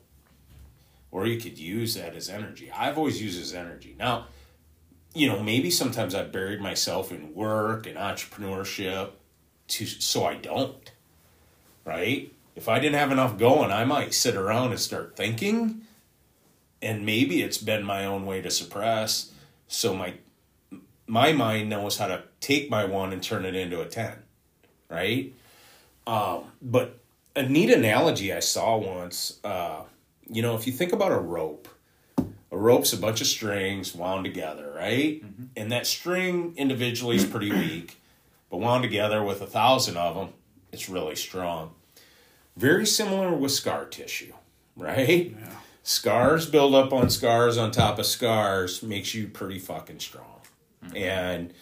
or 1.12 1.26
you 1.26 1.38
could 1.38 1.59
use 1.59 1.95
that 1.95 2.16
as 2.16 2.28
energy. 2.28 2.73
I've 2.73 2.99
always 2.99 3.23
used 3.23 3.40
as 3.40 3.54
energy. 3.54 3.95
Now, 3.99 4.26
you 5.14 5.28
know, 5.28 5.42
maybe 5.42 5.71
sometimes 5.71 6.14
I've 6.14 6.33
buried 6.33 6.61
myself 6.61 7.12
in 7.12 7.35
work 7.35 7.87
and 7.87 7.97
entrepreneurship 7.97 9.11
to 9.69 9.87
so 9.87 10.25
I 10.25 10.35
don't. 10.35 10.90
Right? 11.85 12.33
If 12.57 12.69
I 12.69 12.81
didn't 12.81 12.99
have 12.99 13.12
enough 13.12 13.38
going, 13.38 13.71
I 13.71 13.85
might 13.85 14.14
sit 14.14 14.35
around 14.35 14.71
and 14.71 14.81
start 14.81 15.16
thinking. 15.16 15.83
And 16.81 17.07
maybe 17.07 17.42
it's 17.42 17.59
been 17.59 17.85
my 17.85 18.04
own 18.04 18.26
way 18.26 18.40
to 18.40 18.50
suppress. 18.50 19.33
So 19.69 19.95
my 19.95 20.14
my 21.07 21.33
mind 21.33 21.69
knows 21.69 21.99
how 21.99 22.07
to 22.07 22.23
take 22.40 22.71
my 22.71 22.85
one 22.85 23.12
and 23.12 23.23
turn 23.23 23.45
it 23.45 23.54
into 23.54 23.81
a 23.81 23.87
ten. 23.87 24.14
Right? 24.88 25.35
Um, 26.07 26.45
but 26.61 26.99
a 27.37 27.42
neat 27.42 27.71
analogy 27.71 28.33
I 28.33 28.40
saw 28.40 28.76
once, 28.76 29.38
uh, 29.45 29.83
you 30.29 30.43
know, 30.43 30.55
if 30.55 30.67
you 30.67 30.73
think 30.73 30.93
about 30.93 31.12
a 31.12 31.19
rope, 31.19 31.69
a 32.19 32.57
rope's 32.57 32.93
a 32.93 32.99
bunch 32.99 33.21
of 33.21 33.26
strings 33.26 33.95
wound 33.95 34.25
together, 34.25 34.73
right? 34.76 35.25
Mm-hmm. 35.25 35.45
And 35.57 35.73
that 35.73 35.87
string 35.87 36.55
individually 36.57 37.17
is 37.17 37.25
pretty 37.25 37.50
weak, 37.50 38.00
but 38.50 38.59
wound 38.59 38.83
together 38.83 39.23
with 39.23 39.41
a 39.41 39.47
thousand 39.47 39.97
of 39.97 40.14
them, 40.14 40.29
it's 40.71 40.88
really 40.88 41.17
strong. 41.17 41.75
Very 42.57 42.87
similar 42.87 43.35
with 43.35 43.52
scar 43.52 43.87
tissue, 43.87 44.35
right? 44.76 45.35
Yeah. 45.38 45.49
Scars 45.83 46.47
build 46.47 46.75
up 46.75 46.93
on 46.93 47.11
scars 47.11 47.59
on 47.59 47.71
top 47.71 47.99
of 47.99 48.07
scars 48.07 48.83
makes 48.83 49.14
you 49.14 49.26
pretty 49.26 49.59
fucking 49.59 49.99
strong. 49.99 50.41
Mm-hmm. 50.85 50.97
And 50.97 51.55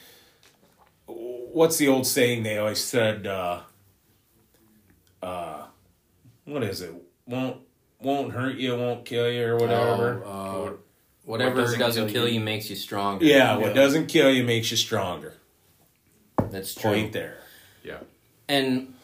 what's 1.06 1.78
the 1.78 1.88
old 1.88 2.06
saying 2.06 2.42
they 2.42 2.58
always 2.58 2.82
said? 2.82 3.26
Uh, 3.26 3.60
uh, 5.22 5.66
what 6.44 6.62
is 6.64 6.80
it? 6.80 6.92
Won't 7.26 7.58
won't 8.02 8.32
hurt 8.32 8.56
you, 8.56 8.76
won't 8.76 9.04
kill 9.04 9.30
you, 9.30 9.46
or 9.46 9.56
whatever. 9.56 10.22
Oh, 10.24 10.30
uh, 10.30 10.72
whatever 11.24 11.56
what 11.56 11.60
doesn't, 11.62 11.78
doesn't, 11.80 12.08
kill, 12.08 12.26
you, 12.26 12.34
you 12.34 12.40
makes 12.40 12.70
you 12.70 12.76
stronger. 12.76 13.24
Yeah, 13.24 13.56
what 13.56 13.74
doesn't 13.74 14.06
kill 14.06 14.30
you 14.30 14.44
makes 14.44 14.70
you 14.70 14.76
stronger. 14.76 15.34
That's 16.50 16.74
true. 16.74 16.90
Point 16.90 17.12
there. 17.12 17.38
Yeah. 17.84 17.98
And 18.48 18.94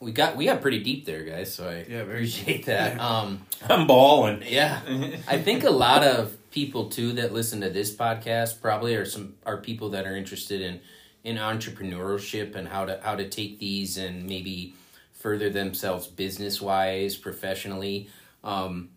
we 0.00 0.12
got 0.12 0.36
we 0.36 0.46
got 0.46 0.60
pretty 0.60 0.82
deep 0.82 1.04
there, 1.04 1.22
guys. 1.22 1.54
So 1.54 1.68
I 1.68 1.86
yeah, 1.88 1.98
appreciate 1.98 2.66
that. 2.66 2.98
Um, 2.98 3.42
I'm 3.68 3.86
balling. 3.86 4.42
Yeah, 4.46 4.80
I 5.28 5.38
think 5.38 5.64
a 5.64 5.70
lot 5.70 6.02
of 6.02 6.36
people 6.50 6.88
too 6.88 7.12
that 7.12 7.32
listen 7.32 7.60
to 7.60 7.70
this 7.70 7.94
podcast 7.94 8.60
probably 8.60 8.96
are 8.96 9.04
some 9.04 9.34
are 9.46 9.58
people 9.58 9.90
that 9.90 10.06
are 10.06 10.16
interested 10.16 10.60
in 10.60 10.80
in 11.22 11.36
entrepreneurship 11.36 12.54
and 12.54 12.66
how 12.66 12.86
to 12.86 12.98
how 13.02 13.14
to 13.14 13.28
take 13.28 13.58
these 13.58 13.98
and 13.98 14.26
maybe 14.26 14.74
further 15.12 15.50
themselves 15.50 16.06
business 16.06 16.60
wise, 16.60 17.16
professionally. 17.16 18.08
Um, 18.42 18.90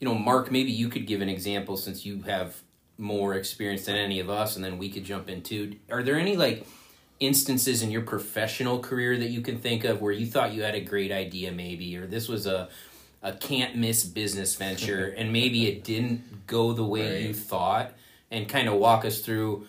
you 0.00 0.06
know, 0.06 0.14
Mark, 0.14 0.50
maybe 0.50 0.70
you 0.70 0.88
could 0.88 1.06
give 1.06 1.20
an 1.20 1.28
example 1.28 1.76
since 1.76 2.06
you 2.06 2.22
have 2.22 2.62
more 2.96 3.34
experience 3.34 3.86
than 3.86 3.96
any 3.96 4.20
of 4.20 4.28
us, 4.30 4.56
and 4.56 4.64
then 4.64 4.78
we 4.78 4.90
could 4.90 5.04
jump 5.04 5.28
into. 5.28 5.76
Are 5.90 6.02
there 6.02 6.16
any 6.16 6.36
like 6.36 6.66
instances 7.20 7.82
in 7.82 7.90
your 7.90 8.02
professional 8.02 8.78
career 8.80 9.16
that 9.16 9.30
you 9.30 9.40
can 9.40 9.58
think 9.58 9.84
of 9.84 10.00
where 10.00 10.12
you 10.12 10.26
thought 10.26 10.52
you 10.52 10.62
had 10.62 10.74
a 10.74 10.80
great 10.80 11.10
idea, 11.10 11.52
maybe, 11.52 11.96
or 11.96 12.06
this 12.06 12.28
was 12.28 12.46
a 12.46 12.68
a 13.20 13.32
can't 13.32 13.76
miss 13.76 14.04
business 14.04 14.54
venture, 14.54 15.06
and 15.16 15.32
maybe 15.32 15.66
it 15.66 15.84
didn't 15.84 16.46
go 16.46 16.72
the 16.72 16.84
way 16.84 17.14
right. 17.14 17.22
you 17.22 17.34
thought, 17.34 17.92
and 18.30 18.48
kind 18.48 18.68
of 18.68 18.74
walk 18.74 19.04
us 19.04 19.20
through 19.20 19.66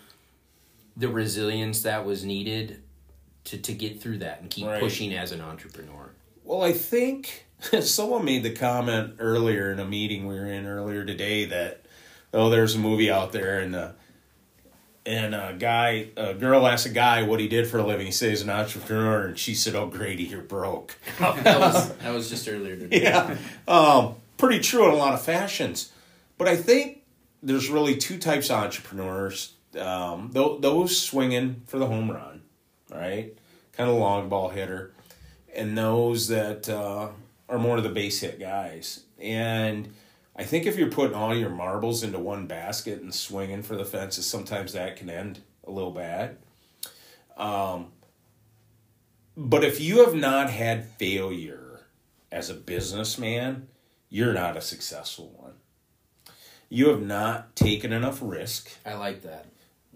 the 0.96 1.08
resilience 1.08 1.82
that 1.82 2.04
was 2.04 2.24
needed 2.24 2.82
to 3.44 3.58
to 3.58 3.72
get 3.72 4.00
through 4.00 4.18
that 4.18 4.40
and 4.40 4.50
keep 4.50 4.66
right. 4.66 4.80
pushing 4.80 5.14
as 5.14 5.32
an 5.32 5.40
entrepreneur. 5.40 6.10
Well, 6.44 6.62
I 6.62 6.72
think 6.72 7.46
someone 7.80 8.24
made 8.24 8.42
the 8.42 8.52
comment 8.52 9.14
earlier 9.18 9.70
in 9.72 9.78
a 9.78 9.84
meeting 9.84 10.26
we 10.26 10.34
were 10.34 10.46
in 10.46 10.66
earlier 10.66 11.04
today 11.04 11.44
that 11.46 11.82
oh, 12.32 12.50
there's 12.50 12.74
a 12.74 12.78
movie 12.78 13.10
out 13.10 13.32
there 13.32 13.58
and 13.58 13.74
the 13.74 13.94
and 15.06 15.34
a 15.34 15.56
guy, 15.58 16.08
a 16.16 16.34
girl 16.34 16.66
asked 16.66 16.86
a 16.86 16.90
guy 16.90 17.22
what 17.22 17.40
he 17.40 17.48
did 17.48 17.66
for 17.66 17.78
a 17.78 17.82
living. 17.86 18.06
He 18.06 18.12
says 18.12 18.30
he's 18.30 18.42
an 18.42 18.50
entrepreneur, 18.50 19.26
and 19.26 19.38
she 19.38 19.54
said, 19.54 19.74
"Oh, 19.74 19.86
Grady, 19.86 20.24
you're 20.24 20.42
broke." 20.42 20.96
Oh, 21.20 21.38
that 21.42 21.58
was 21.58 21.92
that 21.96 22.12
was 22.12 22.28
just 22.28 22.48
earlier 22.48 22.76
today. 22.76 23.02
Yeah, 23.02 23.36
um, 23.66 24.16
pretty 24.36 24.60
true 24.60 24.86
in 24.86 24.94
a 24.94 24.96
lot 24.96 25.14
of 25.14 25.22
fashions. 25.22 25.92
But 26.38 26.48
I 26.48 26.56
think 26.56 27.02
there's 27.42 27.68
really 27.68 27.96
two 27.96 28.18
types 28.18 28.50
of 28.50 28.62
entrepreneurs. 28.62 29.54
Um, 29.78 30.30
those 30.32 31.00
swinging 31.00 31.62
for 31.66 31.78
the 31.78 31.86
home 31.86 32.10
run, 32.10 32.42
right? 32.90 33.36
Kind 33.72 33.88
of 33.88 33.96
long 33.96 34.28
ball 34.28 34.48
hitter, 34.48 34.92
and 35.54 35.78
those 35.78 36.28
that 36.28 36.68
uh, 36.68 37.08
are 37.50 37.58
more 37.58 37.76
of 37.76 37.82
the 37.82 37.90
base 37.90 38.20
hit 38.20 38.38
guys. 38.38 39.02
And 39.18 39.92
I 40.36 40.44
think 40.44 40.64
if 40.64 40.78
you're 40.78 40.90
putting 40.90 41.16
all 41.16 41.34
your 41.34 41.50
marbles 41.50 42.02
into 42.02 42.18
one 42.18 42.46
basket 42.46 43.02
and 43.02 43.14
swinging 43.14 43.62
for 43.62 43.76
the 43.76 43.84
fences, 43.84 44.24
sometimes 44.24 44.72
that 44.72 44.96
can 44.96 45.10
end 45.10 45.40
a 45.66 45.70
little 45.70 45.90
bad. 45.90 46.38
Um, 47.36 47.88
but 49.36 49.64
if 49.64 49.80
you 49.80 50.04
have 50.04 50.14
not 50.14 50.48
had 50.50 50.86
failure 50.86 51.80
as 52.30 52.48
a 52.48 52.54
businessman, 52.54 53.68
you're 54.08 54.32
not 54.32 54.56
a 54.56 54.60
successful 54.60 55.34
one. 55.36 55.54
You 56.68 56.88
have 56.88 57.02
not 57.02 57.56
taken 57.56 57.92
enough 57.92 58.20
risk. 58.22 58.70
I 58.86 58.94
like 58.94 59.22
that. 59.22 59.46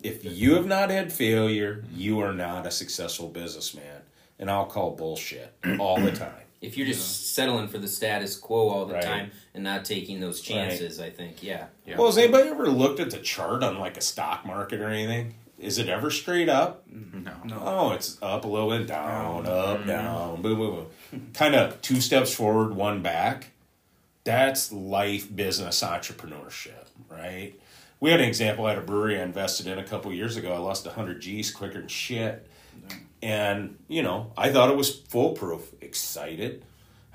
If 0.03 0.25
you 0.25 0.55
have 0.55 0.67
not 0.67 0.91
had 0.91 1.13
failure, 1.13 1.85
you 1.95 2.21
are 2.21 2.33
not 2.33 2.67
a 2.67 2.71
successful 2.71 3.29
businessman. 3.29 4.03
And 4.39 4.51
I'll 4.51 4.67
call 4.67 4.97
bullshit 4.97 5.55
all 5.79 6.01
the 6.01 6.11
time. 6.11 6.44
If 6.65 6.77
you're 6.77 6.87
just 6.87 7.35
settling 7.35 7.69
for 7.69 7.79
the 7.79 7.89
status 7.89 8.37
quo 8.37 8.69
all 8.69 8.87
the 8.87 8.95
right. 8.95 9.03
time 9.03 9.31
and 9.55 9.63
not 9.65 9.85
taking 9.85 10.21
those 10.21 10.41
chances, 10.41 10.99
right. 10.99 11.07
I 11.07 11.11
think, 11.11 11.43
yeah. 11.43 11.67
yeah. 11.87 11.97
Well, 11.97 12.07
has 12.07 12.19
anybody 12.19 12.49
ever 12.49 12.69
looked 12.69 13.01
at 13.01 13.11
the 13.11 13.19
chart 13.19 13.63
on 13.63 13.79
like 13.79 13.97
a 13.97 14.01
stock 14.01 14.47
market 14.47 14.81
or 14.81 14.89
anything? 14.89 15.35
Is 15.59 15.79
it 15.79 15.89
ever 15.89 16.11
straight 16.11 16.49
up? 16.49 16.85
No. 16.89 17.33
no. 17.45 17.63
Oh, 17.65 17.93
it's 17.93 18.19
up 18.21 18.45
a 18.45 18.49
little 18.49 18.71
bit, 18.71 18.87
down, 18.87 19.47
up, 19.47 19.79
mm-hmm. 19.79 19.89
down, 19.89 20.43
boom, 20.43 20.59
boom, 20.59 20.87
boom. 21.11 21.31
kind 21.35 21.55
of 21.55 21.81
two 21.81 22.01
steps 22.01 22.35
forward, 22.35 22.75
one 22.75 23.03
back. 23.03 23.51
That's 24.25 24.73
life 24.73 25.35
business 25.35 25.83
entrepreneurship, 25.83 26.87
right? 27.09 27.55
We 28.01 28.11
had 28.11 28.21
an 28.21 28.29
example 28.29 28.67
at 28.69 28.77
a 28.77 28.81
brewery 28.81 29.19
I 29.19 29.23
invested 29.23 29.67
in 29.67 29.79
a 29.79 29.85
couple 29.85 30.13
years 30.13 30.37
ago. 30.37 30.53
I 30.53 30.59
lost 30.59 30.87
100 30.87 31.21
G's 31.21 31.51
quicker 31.51 31.79
than 31.79 31.89
shit 31.89 32.47
and, 33.25 33.79
you 33.89 34.03
know, 34.03 34.35
I 34.37 34.53
thought 34.53 34.69
it 34.69 34.77
was 34.77 34.95
foolproof. 34.95 35.73
Excited. 35.81 36.63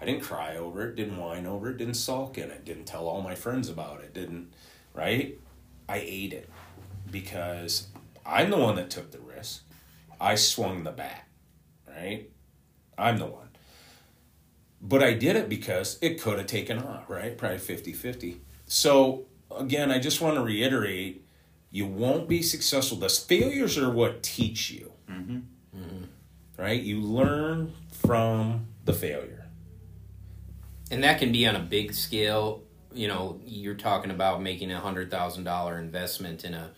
I 0.01 0.06
didn't 0.06 0.24
cry 0.24 0.58
over 0.58 0.89
it, 0.89 0.96
didn't 0.96 1.18
whine 1.18 1.46
over 1.46 1.70
it, 1.70 1.78
didn't 1.78 1.94
sulk 1.94 2.39
in 2.39 2.50
it, 2.50 2.66
didn't 2.66 2.86
tell 2.86 3.08
all 3.08 3.22
my 3.22 3.36
friends 3.36 3.70
about 3.70 4.01
it, 4.01 4.12
didn't, 4.12 4.51
right? 4.96 5.38
I 5.88 5.98
ate 5.98 6.34
it 6.34 6.50
because 7.12 7.89
I'm 8.25 8.50
the 8.50 8.58
one 8.58 8.75
that 8.78 8.89
took 8.89 9.12
the 9.12 9.20
risk. 9.20 9.62
I 10.20 10.34
swung 10.34 10.84
the 10.84 10.92
bat, 10.92 11.28
right? 11.88 12.28
I'm 12.98 13.20
the 13.20 13.28
one. 13.28 13.50
But 14.82 15.04
I 15.04 15.13
did 15.13 15.36
it 15.36 15.48
because 15.48 16.00
it 16.01 16.20
could 16.20 16.39
have 16.39 16.48
taken 16.48 16.80
off, 16.80 17.08
right? 17.08 17.38
Probably 17.38 17.60
50 17.60 17.94
50. 17.94 18.42
So, 18.66 19.25
again, 19.56 19.92
I 19.92 20.00
just 20.00 20.22
want 20.22 20.38
to 20.38 20.42
reiterate 20.42 21.24
you 21.70 21.86
won't 21.86 22.28
be 22.28 22.42
successful. 22.42 22.98
The 22.98 23.10
failures 23.10 23.78
are 23.78 23.92
what 23.92 24.24
teach 24.24 24.72
you. 24.72 24.94
Mm-hmm 25.08 25.39
right? 26.60 26.82
You 26.82 27.01
learn 27.01 27.74
from 27.92 28.68
the 28.86 28.94
failure. 28.94 29.48
And 30.92 31.04
that 31.04 31.20
can 31.20 31.32
be 31.32 31.48
on 31.48 31.56
a 31.56 31.60
big 31.60 31.94
scale. 31.94 32.63
You 32.94 33.08
know, 33.08 33.39
you're 33.46 33.75
talking 33.75 34.12
about 34.12 34.42
making 34.42 34.72
a 34.72 34.80
hundred 34.80 35.10
thousand 35.10 35.44
dollar 35.46 35.80
investment 35.80 36.44
in 36.44 36.54
a, 36.54 36.72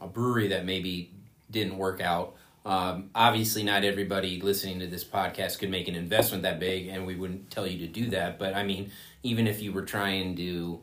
a 0.00 0.06
brewery 0.06 0.48
that 0.48 0.64
maybe 0.64 1.12
didn't 1.50 1.76
work 1.76 2.00
out. 2.00 2.34
Um, 2.64 3.10
obviously, 3.14 3.62
not 3.62 3.84
everybody 3.84 4.40
listening 4.40 4.80
to 4.80 4.86
this 4.86 5.04
podcast 5.04 5.58
could 5.58 5.70
make 5.70 5.88
an 5.88 5.94
investment 5.94 6.44
that 6.44 6.58
big, 6.58 6.88
and 6.88 7.06
we 7.06 7.14
wouldn't 7.14 7.50
tell 7.50 7.66
you 7.66 7.78
to 7.86 7.92
do 7.92 8.10
that. 8.10 8.38
But 8.38 8.54
I 8.54 8.62
mean, 8.62 8.90
even 9.22 9.46
if 9.46 9.60
you 9.60 9.72
were 9.72 9.82
trying 9.82 10.36
to 10.36 10.80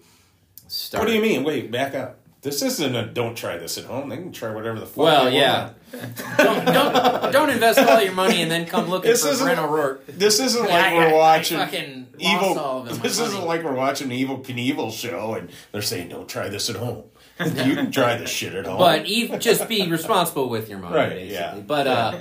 start, 0.68 1.04
what 1.04 1.08
do 1.08 1.16
you 1.16 1.22
mean? 1.22 1.44
Wait, 1.44 1.72
back 1.72 1.96
up. 1.96 2.20
This 2.42 2.62
isn't 2.62 2.96
a 2.96 3.06
don't 3.06 3.36
try 3.36 3.58
this 3.58 3.78
at 3.78 3.84
home. 3.84 4.08
They 4.08 4.16
can 4.16 4.32
try 4.32 4.54
whatever 4.54 4.80
the 4.80 4.86
fuck. 4.86 4.98
Well, 4.98 5.30
yeah. 5.30 5.72
don't, 6.38 6.66
don't 6.66 7.34
don't 7.34 7.50
invest 7.50 7.80
all 7.80 8.02
your 8.02 8.14
money 8.14 8.42
and 8.42 8.50
then 8.50 8.66
come 8.66 8.90
looking 8.90 9.12
this 9.12 9.28
for 9.28 9.44
Brent 9.44 9.60
O'Rourke. 9.60 10.06
This 10.08 10.40
isn't 10.40 10.62
like 10.62 10.70
yeah, 10.72 11.12
we're 11.12 11.18
watching 11.18 12.08
evil. 12.18 12.84
This 12.84 13.20
isn't 13.20 13.46
like 13.46 13.64
we're 13.64 13.76
watching 13.76 14.10
an 14.10 14.18
Evel 14.18 14.46
Knievel 14.46 14.92
show 14.94 15.34
and 15.34 15.50
they're 15.74 15.82
saying 15.82 16.10
don't 16.10 16.30
try 16.30 16.48
this 16.48 16.70
at 16.70 16.78
home. 16.78 17.04
you 17.46 17.76
can 17.76 17.92
try 17.92 18.18
this 18.18 18.30
shit 18.30 18.54
at 18.54 18.66
home, 18.66 18.80
but 18.80 19.06
just 19.40 19.68
be 19.70 19.90
responsible 19.90 20.50
with 20.50 20.70
your 20.70 20.78
money, 20.78 20.96
right, 20.96 21.10
basically. 21.10 21.34
Yeah. 21.34 21.56
But 21.66 21.88
uh, 21.88 22.20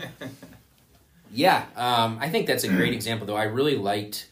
yeah, 1.32 1.66
um, 1.76 2.18
I 2.20 2.28
think 2.28 2.46
that's 2.46 2.64
a 2.64 2.68
great 2.68 2.92
example. 2.92 3.26
Though 3.26 3.36
I 3.36 3.44
really 3.44 3.76
liked 3.76 4.28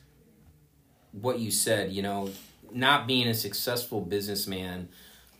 what 1.13 1.41
you 1.41 1.51
said. 1.51 1.93
You 1.93 2.03
know, 2.03 2.31
not 2.73 3.07
being 3.07 3.27
a 3.27 3.35
successful 3.35 4.01
businessman 4.01 4.89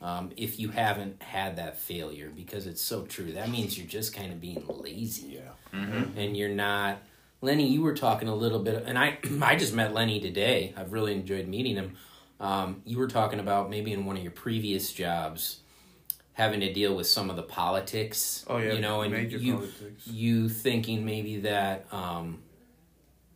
um, 0.07 0.31
if 0.37 0.61
you 0.61 0.69
haven't 0.69 1.21
had 1.21 1.57
that 1.57 1.77
failure 1.77 2.31
because 2.35 2.69
it's 2.69 2.81
so 2.81 3.03
true. 3.07 3.33
That 3.33 3.51
means 3.51 3.77
you're 3.77 3.89
just 3.89 4.15
kind 4.15 4.33
of 4.33 4.41
being 4.41 4.65
lazy. 4.69 5.41
Yeah. 5.41 5.81
And 6.17 6.37
you're 6.37 6.49
not. 6.49 6.99
Lenny, 7.43 7.67
you 7.67 7.83
were 7.83 7.95
talking 7.95 8.29
a 8.29 8.35
little 8.35 8.61
bit, 8.61 8.85
and 8.87 8.97
I 8.97 9.19
I 9.43 9.57
just 9.57 9.75
met 9.75 9.93
Lenny 9.93 10.21
today. 10.21 10.73
I've 10.77 10.93
really 10.93 11.13
enjoyed 11.13 11.49
meeting 11.49 11.75
him. 11.75 11.97
Um, 12.39 12.83
you 12.85 12.99
were 12.99 13.09
talking 13.09 13.41
about 13.41 13.69
maybe 13.69 13.93
in 13.93 14.05
one 14.05 14.17
of 14.17 14.23
your 14.23 14.31
previous 14.31 14.93
jobs 14.93 15.59
having 16.35 16.61
to 16.61 16.73
deal 16.73 16.95
with 16.95 17.09
some 17.09 17.29
of 17.29 17.35
the 17.35 17.43
politics. 17.43 18.45
Oh, 18.47 18.59
yeah, 18.59 18.75
you 18.75 18.81
know, 18.81 19.01
and 19.03 19.13
major 19.13 19.39
you 19.39 19.55
politics. 19.55 20.07
you 20.07 20.49
thinking 20.49 21.05
maybe 21.05 21.39
that 21.41 21.87
um, 21.91 22.43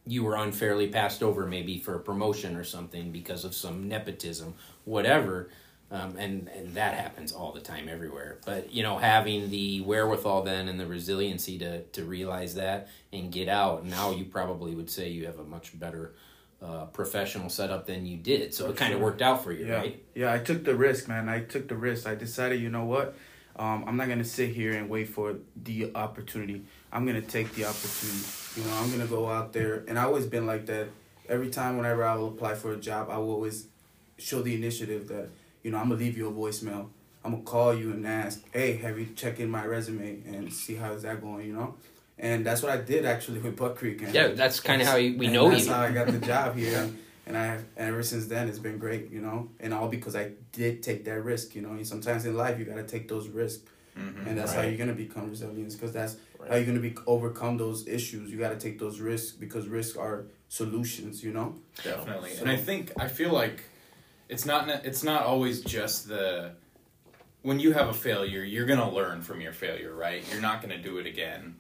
you 0.07 0.23
were 0.23 0.37
unfairly 0.37 0.87
passed 0.87 1.21
over 1.21 1.47
maybe 1.47 1.79
for 1.79 1.97
a 1.97 2.01
promotion 2.01 2.57
or 2.57 2.63
something 2.63 3.11
because 3.11 3.45
of 3.45 3.55
some 3.55 3.89
nepotism, 3.89 4.55
whatever. 4.85 5.51
Um, 5.93 6.15
and 6.19 6.49
and 6.49 6.75
that 6.75 6.95
happens 6.95 7.33
all 7.33 7.51
the 7.53 7.61
time 7.61 7.89
everywhere. 7.89 8.39
But 8.47 8.73
you 8.73 8.83
know, 8.85 8.99
having 8.99 9.51
the 9.51 9.81
wherewithal 9.81 10.43
then 10.43 10.69
and 10.69 10.79
the 10.79 10.87
resiliency 10.87 11.59
to 11.59 11.83
to 11.83 12.05
realize 12.05 12.55
that 12.55 12.89
and 13.13 13.33
get 13.33 13.49
out. 13.49 13.85
Now 13.85 14.13
you 14.13 14.25
probably 14.25 14.75
would 14.77 14.89
say 14.89 15.09
you 15.09 15.27
have 15.27 15.41
a 15.41 15.45
much 15.45 15.79
better 15.79 16.15
uh, 16.63 16.85
professional 16.87 17.49
setup 17.49 17.87
than 17.87 18.07
you 18.07 18.17
did. 18.17 18.55
So 18.55 18.71
it 18.71 18.77
kind 18.77 18.93
of 18.93 18.99
sure. 18.99 19.07
worked 19.07 19.23
out 19.23 19.43
for 19.43 19.51
you, 19.53 19.67
Yeah, 19.67 19.75
right? 19.77 20.03
yeah. 20.15 20.33
I 20.33 20.39
took 20.39 20.63
the 20.65 20.77
risk, 20.77 21.09
man. 21.09 21.29
I 21.29 21.41
took 21.41 21.67
the 21.69 21.77
risk. 21.77 22.07
I 22.07 22.15
decided, 22.15 22.61
you 22.61 22.71
know 22.71 22.85
what? 22.85 23.17
Um, 23.57 23.85
I'm 23.87 23.97
not 23.97 24.09
gonna 24.09 24.25
sit 24.25 24.51
here 24.51 24.73
and 24.75 24.89
wait 24.89 25.09
for 25.09 25.37
the 25.61 25.91
opportunity. 25.95 26.63
I'm 26.93 27.05
gonna 27.05 27.21
take 27.21 27.53
the 27.55 27.65
opportunity. 27.65 28.27
You 28.57 28.65
know, 28.65 28.77
I'm 28.77 28.91
gonna 28.93 29.07
go 29.07 29.29
out 29.29 29.53
there, 29.53 29.85
and 29.89 29.99
I 29.99 30.05
always 30.05 30.27
been 30.27 30.47
like 30.47 30.67
that. 30.67 30.89
Every 31.29 31.51
time, 31.51 31.77
whenever 31.77 32.05
I 32.05 32.15
will 32.15 32.29
apply 32.29 32.55
for 32.55 32.73
a 32.73 32.77
job, 32.77 33.09
I 33.11 33.19
will 33.19 33.33
always 33.33 33.67
show 34.19 34.43
the 34.43 34.55
initiative 34.55 35.09
that 35.09 35.29
you 35.63 35.71
know 35.71 35.79
I'm 35.79 35.89
gonna 35.89 36.01
leave 36.01 36.17
you 36.17 36.29
a 36.29 36.33
voicemail. 36.33 36.89
I'm 37.25 37.33
gonna 37.33 37.43
call 37.45 37.75
you 37.75 37.93
and 37.93 38.07
ask, 38.07 38.43
hey, 38.53 38.77
have 38.79 38.99
you 38.99 39.07
checked 39.15 39.41
in 39.41 39.51
my 39.51 39.65
resume 39.67 40.23
and 40.27 40.53
see 40.53 40.75
how 40.77 40.93
is 40.93 41.03
that 41.03 41.21
going? 41.21 41.47
You 41.47 41.53
know, 41.53 41.75
and 42.19 42.45
that's 42.47 42.63
what 42.63 42.73
I 42.73 42.79
did 42.79 43.05
actually 43.05 43.41
with 43.41 43.57
Buck 43.57 43.77
Creek. 43.77 44.03
And 44.03 44.15
Yeah, 44.15 44.29
that's 44.29 44.61
kind 44.61 44.81
of 44.81 44.89
how 44.89 44.97
we 44.97 45.09
and 45.27 45.33
know 45.33 45.51
that's 45.51 45.67
you. 45.67 45.73
how 45.73 45.83
I 45.83 45.93
got 45.93 46.07
the 46.07 46.19
job 46.35 46.57
here, 46.57 46.79
and, 46.79 46.99
and 47.27 47.37
I 47.37 47.45
have, 47.45 47.65
and 47.77 47.89
ever 47.91 48.03
since 48.03 48.27
then 48.27 48.49
it's 48.49 48.59
been 48.59 48.79
great, 48.79 49.11
you 49.11 49.21
know, 49.21 49.51
and 49.61 49.75
all 49.75 49.89
because 49.89 50.17
I 50.17 50.33
did 50.53 50.83
take 50.83 51.05
that 51.05 51.21
risk, 51.23 51.55
you 51.55 51.63
know. 51.63 51.71
And 51.73 51.87
sometimes 51.87 52.25
in 52.25 52.35
life 52.37 52.59
you 52.59 52.65
gotta 52.65 52.85
take 52.85 53.07
those 53.09 53.29
risks, 53.29 53.65
mm-hmm. 53.99 54.27
and 54.27 54.39
that's 54.39 54.53
how 54.55 54.63
you're 54.63 54.79
gonna 54.79 54.95
become 54.95 55.29
resilient, 55.29 55.73
because 55.73 55.93
that's 55.93 56.17
how 56.49 56.57
you're 56.57 56.65
gonna 56.65 56.81
be 56.81 56.95
overcome 57.07 57.59
those 57.59 57.87
issues. 57.87 58.31
You 58.31 58.39
gotta 58.39 58.57
take 58.57 58.79
those 58.79 58.99
risks 58.99 59.33
because 59.37 59.69
risks 59.69 59.97
are 59.97 60.25
solutions, 60.49 61.23
you 61.23 61.33
know. 61.33 61.55
definitely 61.85 62.31
So- 62.35 62.43
and 62.43 62.51
i 62.51 62.57
think 62.57 62.93
i 62.99 63.07
feel 63.07 63.33
like 63.33 63.63
it's 64.31 64.47
not 64.47 64.69
it's 64.85 65.03
not 65.03 65.23
always 65.25 65.61
just 65.63 66.09
the 66.09 66.53
when 67.43 67.59
you 67.59 67.73
have 67.73 67.89
a 67.89 67.93
failure 67.95 68.43
you're 68.43 68.67
gonna 68.67 68.91
learn 68.91 69.23
from 69.23 69.41
your 69.41 69.53
failure 69.53 69.93
right? 69.95 70.23
You're 70.31 70.43
not 70.43 70.61
gonna 70.63 70.79
do 70.79 70.99
it 70.99 71.07
again. 71.07 71.57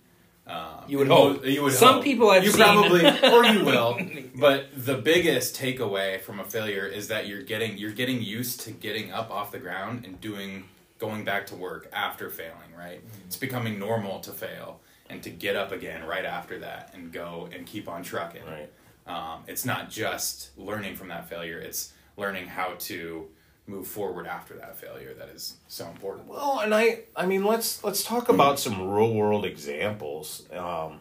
Um, 0.46 0.84
You 0.88 0.98
would 0.98 1.06
hope. 1.08 1.42
mo- 1.42 1.48
you 1.48 1.62
would 1.62 1.72
Some 1.74 1.96
hope. 1.96 2.04
people 2.04 2.30
I've 2.30 2.42
you 2.44 2.50
seen- 2.50 2.62
probably 2.62 3.06
or 3.06 3.44
you 3.44 3.64
will. 3.64 3.98
But 4.34 4.68
the 4.74 4.96
biggest 4.96 5.54
takeaway 5.54 6.20
from 6.20 6.40
a 6.40 6.44
failure 6.44 6.86
is 6.86 7.08
that 7.08 7.26
you're 7.28 7.42
getting 7.42 7.76
you're 7.78 7.92
getting 7.92 8.20
used 8.22 8.60
to 8.62 8.70
getting 8.72 9.12
up 9.12 9.30
off 9.30 9.52
the 9.52 9.58
ground 9.58 10.04
and 10.04 10.20
doing 10.20 10.64
going 10.98 11.24
back 11.24 11.46
to 11.48 11.54
work 11.56 11.88
after 11.92 12.30
failing 12.30 12.74
right? 12.76 13.00
It's 13.26 13.36
becoming 13.36 13.78
normal 13.78 14.20
to 14.20 14.32
fail 14.32 14.80
and 15.08 15.22
to 15.22 15.30
get 15.30 15.56
up 15.56 15.72
again 15.72 16.04
right 16.04 16.24
after 16.24 16.58
that 16.60 16.90
and 16.94 17.12
go 17.12 17.48
and 17.54 17.66
keep 17.66 17.88
on 17.88 18.02
trucking. 18.02 18.42
Right. 18.46 18.70
um, 19.06 19.42
it's 19.46 19.64
not 19.64 19.90
just 19.90 20.56
learning 20.58 20.94
from 20.96 21.08
that 21.08 21.28
failure 21.28 21.58
it's 21.58 21.92
learning 22.16 22.46
how 22.46 22.74
to 22.78 23.28
move 23.66 23.86
forward 23.86 24.26
after 24.26 24.54
that 24.54 24.76
failure 24.76 25.14
that 25.14 25.28
is 25.28 25.56
so 25.68 25.86
important 25.86 26.26
Well, 26.26 26.60
and 26.60 26.74
I, 26.74 27.04
I 27.14 27.26
mean, 27.26 27.44
let's 27.44 27.82
let's 27.84 28.02
talk 28.02 28.28
about 28.28 28.58
some 28.58 28.90
real 28.90 29.14
world 29.14 29.44
examples. 29.44 30.42
Um, 30.52 31.00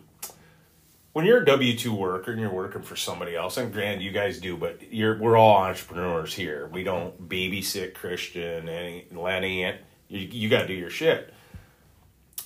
when 1.13 1.25
you're 1.25 1.41
a 1.41 1.45
W 1.45 1.75
two 1.75 1.93
worker 1.93 2.31
and 2.31 2.39
you're 2.39 2.53
working 2.53 2.83
for 2.83 2.95
somebody 2.95 3.35
else, 3.35 3.57
and 3.57 3.73
granted, 3.73 4.03
you 4.03 4.11
guys 4.11 4.39
do, 4.39 4.55
but 4.55 4.93
you're 4.93 5.17
we're 5.17 5.35
all 5.35 5.57
entrepreneurs 5.57 6.33
here. 6.33 6.69
We 6.71 6.83
don't 6.83 7.27
babysit 7.27 7.95
Christian 7.95 8.69
and 8.69 9.17
Lenny. 9.17 9.63
And 9.63 9.79
you 10.07 10.19
you 10.19 10.49
got 10.49 10.61
to 10.61 10.67
do 10.67 10.73
your 10.73 10.91
shit. 10.91 11.33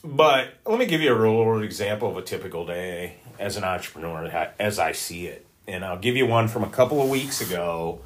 But 0.03 0.53
let 0.65 0.79
me 0.79 0.85
give 0.85 1.01
you 1.01 1.13
a 1.13 1.19
real 1.19 1.35
world 1.35 1.63
example 1.63 2.09
of 2.09 2.17
a 2.17 2.21
typical 2.21 2.65
day 2.65 3.17
as 3.39 3.57
an 3.57 3.63
entrepreneur, 3.63 4.51
as 4.59 4.77
I 4.79 4.91
see 4.91 5.27
it, 5.27 5.45
and 5.67 5.83
I'll 5.83 5.99
give 5.99 6.15
you 6.15 6.25
one 6.25 6.47
from 6.47 6.63
a 6.63 6.69
couple 6.69 7.01
of 7.01 7.09
weeks 7.09 7.41
ago 7.41 8.01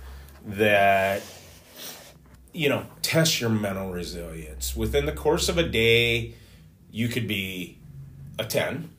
that 0.48 1.22
you 2.58 2.70
know, 2.70 2.88
test 3.04 3.40
your 3.40 3.52
mental 3.52 3.92
resilience. 3.92 4.76
Within 4.76 5.06
the 5.06 5.12
course 5.12 5.48
of 5.48 5.60
a 5.60 5.64
day, 5.64 6.34
you 6.90 7.08
could 7.08 7.28
be 7.28 7.78
a 8.40 8.46
10. 8.46 8.90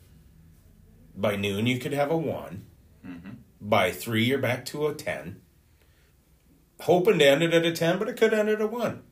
By 1.17 1.35
noon, 1.35 1.67
you 1.67 1.81
could 1.81 1.93
have 1.93 2.13
a 2.13 2.17
one. 2.17 2.67
Mm-hmm. 3.05 3.31
By 3.61 3.91
three, 3.91 4.23
you're 4.23 4.39
back 4.39 4.65
to 4.67 4.87
a 4.87 4.95
10. 4.95 5.41
Hoping 6.83 7.19
to 7.19 7.27
end 7.27 7.43
it 7.43 7.53
at 7.53 7.65
a 7.65 7.73
10, 7.73 7.99
but 7.99 8.09
it 8.09 8.17
could 8.17 8.33
end 8.33 8.49
at 8.49 8.61
a 8.61 8.67
one. 8.69 9.03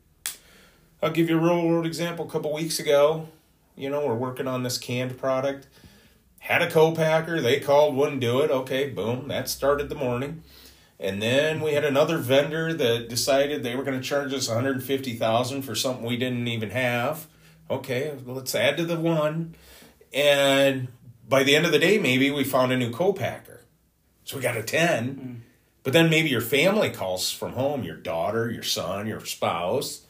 I'll 1.03 1.11
give 1.11 1.29
you 1.29 1.37
a 1.37 1.41
real 1.41 1.67
world 1.67 1.85
example. 1.85 2.25
A 2.25 2.29
couple 2.29 2.53
weeks 2.53 2.79
ago, 2.79 3.27
you 3.75 3.89
know, 3.89 4.07
we're 4.07 4.15
working 4.15 4.47
on 4.47 4.63
this 4.63 4.77
canned 4.77 5.17
product. 5.17 5.67
Had 6.39 6.61
a 6.61 6.71
co-packer, 6.71 7.41
they 7.41 7.59
called, 7.59 7.97
wouldn't 7.97 8.21
do 8.21 8.39
it. 8.39 8.49
Okay, 8.49 8.89
boom, 8.89 9.27
that 9.27 9.49
started 9.49 9.89
the 9.89 9.95
morning. 9.95 10.43
And 10.99 11.21
then 11.21 11.61
we 11.61 11.73
had 11.73 11.85
another 11.85 12.17
vendor 12.17 12.73
that 12.73 13.07
decided 13.07 13.61
they 13.61 13.75
were 13.75 13.83
going 13.83 13.99
to 13.99 14.07
charge 14.07 14.33
us 14.33 14.47
150,000 14.47 15.61
for 15.61 15.75
something 15.75 16.05
we 16.05 16.17
didn't 16.17 16.47
even 16.47 16.71
have. 16.71 17.27
Okay, 17.69 18.15
let's 18.25 18.55
add 18.55 18.77
to 18.77 18.85
the 18.85 18.99
one. 18.99 19.55
And 20.11 20.87
by 21.27 21.43
the 21.43 21.55
end 21.55 21.65
of 21.65 21.71
the 21.71 21.79
day, 21.79 21.97
maybe 21.97 22.31
we 22.31 22.43
found 22.43 22.71
a 22.71 22.77
new 22.77 22.89
co-packer. 22.89 23.61
So 24.23 24.37
we 24.37 24.41
got 24.41 24.57
a 24.57 24.63
10. 24.63 25.15
Mm. 25.15 25.39
But 25.83 25.93
then 25.93 26.09
maybe 26.09 26.29
your 26.29 26.41
family 26.41 26.89
calls 26.89 27.31
from 27.31 27.53
home, 27.53 27.83
your 27.83 27.95
daughter, 27.95 28.51
your 28.51 28.63
son, 28.63 29.07
your 29.07 29.23
spouse, 29.23 30.05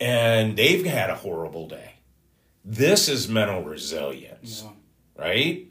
and 0.00 0.56
they've 0.56 0.86
had 0.86 1.10
a 1.10 1.14
horrible 1.14 1.68
day. 1.68 1.96
This 2.64 3.08
is 3.08 3.28
mental 3.28 3.62
resilience, 3.62 4.64
right? 5.18 5.66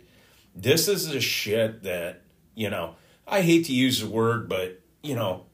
This 0.56 0.88
is 0.88 1.08
the 1.08 1.19
shit 1.19 1.82
that, 1.82 2.21
you 2.53 2.69
know, 2.69 2.95
I 3.28 3.42
hate 3.42 3.66
to 3.66 3.74
use 3.74 4.02
the 4.02 4.08
word, 4.08 4.50
but, 4.50 4.82
you 5.02 5.16
know, 5.16 5.46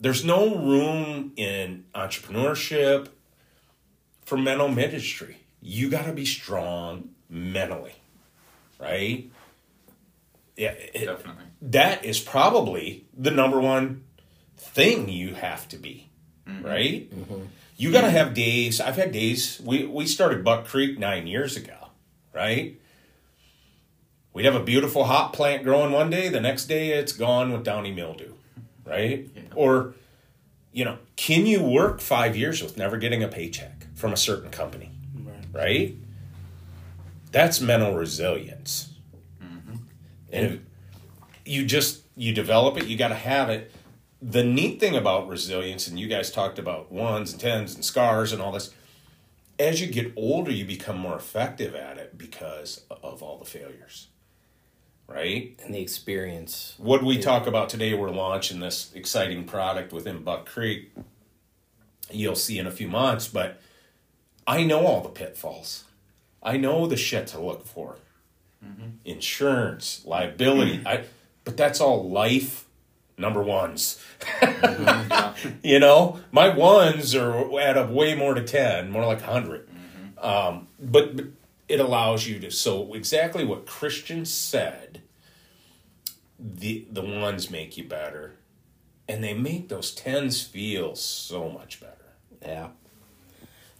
there's 0.00 0.24
no 0.24 0.56
room 0.56 1.32
in 1.36 1.84
entrepreneurship 1.94 3.08
for 4.24 4.36
mental 4.36 4.68
ministry. 4.68 5.38
You 5.60 5.88
got 5.88 6.06
to 6.06 6.12
be 6.12 6.26
strong 6.26 7.10
mentally, 7.28 7.94
right? 8.78 9.30
Yeah, 10.56 10.72
it- 10.72 11.06
definitely 11.06 11.46
that 11.62 12.04
is 12.04 12.20
probably 12.20 13.06
the 13.16 13.30
number 13.30 13.60
one 13.60 14.04
thing 14.56 15.08
you 15.08 15.34
have 15.34 15.68
to 15.68 15.76
be, 15.76 16.08
mm-hmm. 16.46 16.64
right? 16.64 17.10
Mm-hmm. 17.10 17.42
You 17.76 17.92
got 17.92 18.02
to 18.02 18.10
have 18.10 18.34
days. 18.34 18.80
I've 18.80 18.96
had 18.96 19.12
days. 19.12 19.60
We 19.64 19.84
we 19.84 20.06
started 20.06 20.44
Buck 20.44 20.66
Creek 20.66 20.98
nine 20.98 21.26
years 21.26 21.56
ago, 21.56 21.88
right? 22.34 22.80
We'd 24.36 24.44
have 24.44 24.54
a 24.54 24.62
beautiful 24.62 25.04
hop 25.04 25.32
plant 25.32 25.64
growing 25.64 25.92
one 25.92 26.10
day. 26.10 26.28
The 26.28 26.42
next 26.42 26.66
day, 26.66 26.90
it's 26.90 27.12
gone 27.12 27.54
with 27.54 27.64
downy 27.64 27.90
mildew, 27.90 28.34
right? 28.84 29.30
Yeah. 29.34 29.42
Or, 29.54 29.94
you 30.74 30.84
know, 30.84 30.98
can 31.16 31.46
you 31.46 31.62
work 31.62 32.02
five 32.02 32.36
years 32.36 32.62
with 32.62 32.76
never 32.76 32.98
getting 32.98 33.22
a 33.22 33.28
paycheck 33.28 33.86
from 33.94 34.12
a 34.12 34.16
certain 34.18 34.50
company, 34.50 34.90
Right. 35.24 35.46
right? 35.54 35.94
That's 37.32 37.62
mental 37.62 37.94
resilience. 37.94 38.92
Mm-hmm. 39.42 39.76
And 40.30 40.66
you 41.46 41.64
just 41.64 42.02
you 42.14 42.34
develop 42.34 42.76
it, 42.76 42.84
you 42.88 42.98
got 42.98 43.08
to 43.08 43.14
have 43.14 43.48
it. 43.48 43.72
The 44.20 44.44
neat 44.44 44.80
thing 44.80 44.96
about 44.96 45.28
resilience, 45.28 45.88
and 45.88 45.98
you 45.98 46.08
guys 46.08 46.30
talked 46.30 46.58
about 46.58 46.92
ones 46.92 47.32
and 47.32 47.40
tens 47.40 47.74
and 47.74 47.82
scars 47.82 48.34
and 48.34 48.42
all 48.42 48.52
this. 48.52 48.70
As 49.58 49.80
you 49.80 49.86
get 49.86 50.12
older, 50.14 50.50
you 50.50 50.66
become 50.66 50.98
more 50.98 51.16
effective 51.16 51.74
at 51.74 51.96
it 51.96 52.18
because 52.18 52.82
of 52.90 53.22
all 53.22 53.38
the 53.38 53.46
failures, 53.46 54.08
right? 55.06 55.58
and 55.64 55.74
the 55.74 55.80
experience. 55.80 56.74
What 56.78 57.02
we 57.02 57.18
talk 57.18 57.46
about 57.46 57.68
today, 57.68 57.94
we're 57.94 58.10
launching 58.10 58.60
this 58.60 58.92
exciting 58.94 59.44
product 59.44 59.92
within 59.92 60.22
Buck 60.22 60.46
Creek. 60.46 60.92
You'll 62.10 62.36
see 62.36 62.58
in 62.58 62.66
a 62.66 62.70
few 62.70 62.88
months, 62.88 63.28
but 63.28 63.60
I 64.46 64.64
know 64.64 64.86
all 64.86 65.02
the 65.02 65.08
pitfalls. 65.08 65.84
I 66.42 66.56
know 66.56 66.86
the 66.86 66.96
shit 66.96 67.26
to 67.28 67.40
look 67.40 67.66
for. 67.66 67.96
Mm-hmm. 68.64 68.88
Insurance, 69.04 70.02
liability, 70.04 70.82
I 70.86 71.04
but 71.44 71.56
that's 71.56 71.80
all 71.80 72.08
life 72.08 72.66
number 73.18 73.42
ones. 73.42 74.02
Mm-hmm. 74.20 75.10
yeah. 75.10 75.34
You 75.62 75.78
know, 75.78 76.20
my 76.32 76.48
ones 76.48 77.14
are 77.14 77.60
add 77.60 77.76
up 77.76 77.90
way 77.90 78.14
more 78.14 78.34
to 78.34 78.42
ten, 78.42 78.90
more 78.90 79.04
like 79.04 79.20
100 79.20 79.68
mm-hmm. 79.68 80.26
Um, 80.26 80.68
but, 80.80 81.16
but 81.16 81.26
it 81.68 81.80
allows 81.80 82.26
you 82.26 82.38
to. 82.40 82.50
So 82.50 82.94
exactly 82.94 83.44
what 83.44 83.66
Christian 83.66 84.24
said. 84.24 85.02
The 86.38 86.86
the 86.90 87.02
ones 87.02 87.50
make 87.50 87.76
you 87.78 87.84
better, 87.84 88.36
and 89.08 89.24
they 89.24 89.32
make 89.32 89.68
those 89.68 89.92
tens 89.92 90.42
feel 90.42 90.94
so 90.94 91.48
much 91.48 91.80
better. 91.80 91.92
Yeah. 92.42 92.68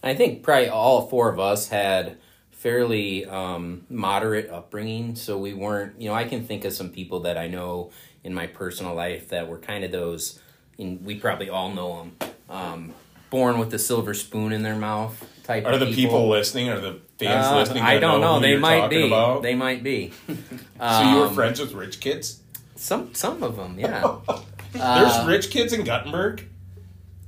I 0.03 0.15
think 0.15 0.43
probably 0.43 0.69
all 0.69 1.09
four 1.09 1.31
of 1.31 1.39
us 1.39 1.69
had 1.69 2.19
fairly 2.53 3.27
um, 3.27 3.85
moderate 3.91 4.49
upbringing, 4.51 5.17
so 5.17 5.37
we 5.37 5.53
weren't. 5.53 6.01
You 6.01 6.09
know, 6.09 6.15
I 6.15 6.25
can 6.25 6.45
think 6.45 6.65
of 6.65 6.73
some 6.73 6.91
people 6.91 7.21
that 7.21 7.37
I 7.37 7.47
know 7.47 7.91
in 8.25 8.33
my 8.33 8.47
personal 8.47 8.95
life 8.95 9.29
that 9.29 9.49
were 9.49 9.59
kind 9.59 9.85
of 9.85 9.93
those. 9.93 10.41
And 10.79 11.05
we 11.05 11.19
probably 11.19 11.49
all 11.49 11.73
know 11.73 11.97
them. 11.99 12.31
Um, 12.49 12.95
born 13.31 13.59
with 13.59 13.73
a 13.75 13.79
silver 13.79 14.15
spoon 14.15 14.53
in 14.53 14.63
their 14.63 14.77
mouth 14.77 15.25
type. 15.47 15.65
Are 15.67 15.79
the 15.79 15.87
people 15.93 16.29
listening? 16.29 16.69
Are 16.69 16.81
the 16.81 16.99
fans 17.19 17.47
Uh, 17.47 17.57
listening? 17.59 17.83
I 17.83 17.99
don't 17.99 18.21
know. 18.21 18.37
who 18.37 18.41
They 18.43 18.57
might 18.57 18.81
talking 18.81 19.01
be. 19.03 19.07
About? 19.07 19.43
They 19.43 19.55
might 19.55 19.83
be. 19.83 20.13
so 20.29 21.03
you 21.03 21.17
were 21.21 21.27
Um, 21.27 21.35
friends 21.35 21.61
with 21.61 21.73
rich 21.73 22.01
kids? 22.01 22.41
Some 22.75 23.15
some 23.15 23.43
of 23.43 23.57
them, 23.57 23.79
yeah. 23.79 24.03
There's 24.73 25.13
Uh, 25.13 25.25
rich 25.27 25.51
kids 25.51 25.73
in 25.73 25.85
Guttenberg. 25.85 26.47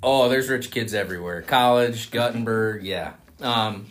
Oh, 0.03 0.29
there's 0.29 0.49
rich 0.49 0.71
kids 0.71 0.95
everywhere. 0.95 1.43
College, 1.43 2.11
Guttenberg, 2.13 2.85
yeah. 2.85 3.15
Um, 3.41 3.87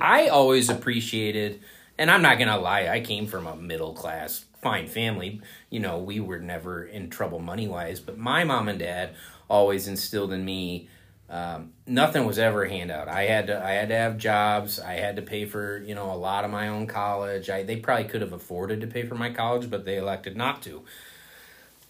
I 0.00 0.28
always 0.28 0.68
appreciated, 0.68 1.60
and 1.96 2.10
I'm 2.10 2.20
not 2.22 2.38
gonna 2.38 2.58
lie, 2.58 2.88
I 2.88 3.00
came 3.00 3.26
from 3.26 3.46
a 3.46 3.56
middle 3.56 3.94
class, 3.94 4.44
fine 4.60 4.88
family. 4.88 5.40
You 5.70 5.80
know, 5.80 5.98
we 5.98 6.20
were 6.20 6.40
never 6.40 6.84
in 6.84 7.08
trouble 7.08 7.38
money 7.38 7.68
wise, 7.68 8.00
but 8.00 8.18
my 8.18 8.44
mom 8.44 8.68
and 8.68 8.78
dad 8.78 9.14
always 9.48 9.86
instilled 9.88 10.32
in 10.32 10.44
me. 10.44 10.88
Um, 11.32 11.72
nothing 11.86 12.26
was 12.26 12.38
ever 12.38 12.62
a 12.62 12.68
handout. 12.68 13.08
I 13.08 13.22
had 13.22 13.48
to, 13.48 13.64
I 13.64 13.72
had 13.72 13.88
to 13.88 13.96
have 13.96 14.18
jobs. 14.18 14.78
I 14.78 14.92
had 14.92 15.16
to 15.16 15.22
pay 15.22 15.46
for, 15.46 15.78
you 15.78 15.94
know, 15.94 16.12
a 16.12 16.14
lot 16.14 16.44
of 16.44 16.50
my 16.50 16.68
own 16.68 16.86
college. 16.86 17.50
I, 17.50 17.64
they 17.64 17.76
probably 17.76 18.04
could 18.04 18.20
have 18.20 18.34
afforded 18.34 18.82
to 18.82 18.86
pay 18.86 19.06
for 19.06 19.14
my 19.14 19.30
college, 19.30 19.70
but 19.70 19.84
they 19.84 19.96
elected 19.96 20.36
not 20.36 20.62
to 20.62 20.84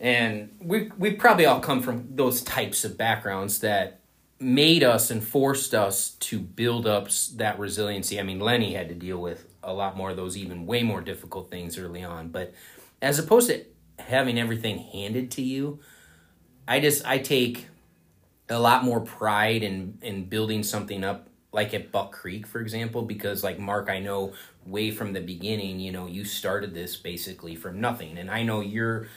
and 0.03 0.51
we 0.61 0.91
we 0.99 1.13
probably 1.13 1.47
all 1.47 1.61
come 1.61 1.81
from 1.81 2.09
those 2.11 2.43
types 2.43 2.85
of 2.85 2.99
backgrounds 2.99 3.61
that 3.61 4.01
made 4.41 4.83
us 4.83 5.13
and 5.13 5.23
forced 5.23 5.73
us 5.73 6.11
to 6.15 6.41
build 6.41 6.89
up 6.89 7.09
that 7.37 7.57
resiliency. 7.61 8.19
I 8.19 8.25
mean, 8.25 8.41
Lenny 8.41 8.75
had 8.75 8.89
to 8.89 8.97
deal 8.97 9.19
with 9.19 9.47
a 9.63 9.73
lot 9.73 9.97
more 9.97 10.11
of 10.11 10.17
those 10.17 10.37
even 10.37 10.67
way 10.67 10.83
more 10.83 11.01
difficult 11.01 11.53
things 11.53 11.79
early 11.79 12.03
on, 12.03 12.29
but 12.29 12.53
as 13.01 13.21
opposed 13.21 13.49
to 13.49 13.65
having 14.01 14.41
everything 14.41 14.79
handed 14.79 15.31
to 15.31 15.43
you, 15.43 15.79
I 16.67 16.81
just 16.81 17.07
I 17.07 17.19
take 17.19 17.69
a 18.53 18.59
lot 18.59 18.85
more 18.85 19.01
pride 19.01 19.63
in 19.63 19.99
in 20.03 20.25
building 20.25 20.63
something 20.63 21.05
up 21.05 21.29
like 21.53 21.75
at 21.75 21.93
Buck 21.93 22.13
Creek 22.13 22.47
for 22.47 22.61
example 22.61 23.03
because 23.03 23.45
like 23.45 23.59
Mark 23.59 23.91
I 23.91 23.99
know 23.99 24.33
way 24.67 24.91
from 24.91 25.13
the 25.13 25.21
beginning, 25.21 25.81
you 25.81 25.93
know, 25.93 26.07
you 26.07 26.25
started 26.25 26.75
this 26.75 26.97
basically 26.97 27.57
from 27.57 27.81
nothing. 27.81 28.19
And 28.19 28.31
I 28.31 28.43
know 28.43 28.61
you're 28.61 29.09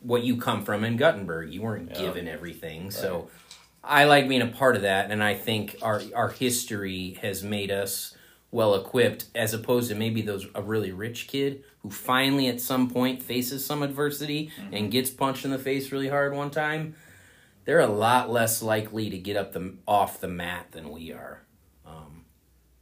what 0.00 0.22
you 0.22 0.36
come 0.36 0.64
from 0.64 0.84
in 0.84 0.96
Guttenberg. 0.96 1.52
You 1.52 1.62
weren't 1.62 1.94
given 1.94 2.26
everything. 2.26 2.90
So 2.90 3.28
I 3.84 4.04
like 4.04 4.28
being 4.28 4.42
a 4.42 4.46
part 4.46 4.76
of 4.76 4.82
that 4.82 5.10
and 5.10 5.22
I 5.22 5.34
think 5.34 5.76
our 5.82 6.02
our 6.14 6.28
history 6.28 7.18
has 7.22 7.42
made 7.42 7.70
us 7.70 8.16
well 8.52 8.74
equipped 8.74 9.26
as 9.34 9.54
opposed 9.54 9.90
to 9.90 9.94
maybe 9.94 10.22
those 10.22 10.46
a 10.54 10.62
really 10.62 10.90
rich 10.90 11.28
kid 11.28 11.62
who 11.82 11.90
finally 11.90 12.48
at 12.48 12.60
some 12.60 12.90
point 12.90 13.22
faces 13.22 13.64
some 13.64 13.82
adversity 13.82 14.50
mm-hmm. 14.60 14.74
and 14.74 14.90
gets 14.90 15.08
punched 15.08 15.44
in 15.44 15.50
the 15.50 15.58
face 15.58 15.92
really 15.92 16.08
hard 16.08 16.34
one 16.34 16.50
time 16.50 16.94
they're 17.70 17.78
a 17.78 17.86
lot 17.86 18.28
less 18.28 18.62
likely 18.62 19.10
to 19.10 19.16
get 19.16 19.36
up 19.36 19.52
the 19.52 19.72
off 19.86 20.20
the 20.20 20.26
mat 20.26 20.66
than 20.72 20.90
we 20.90 21.12
are. 21.12 21.40
Um, 21.86 22.24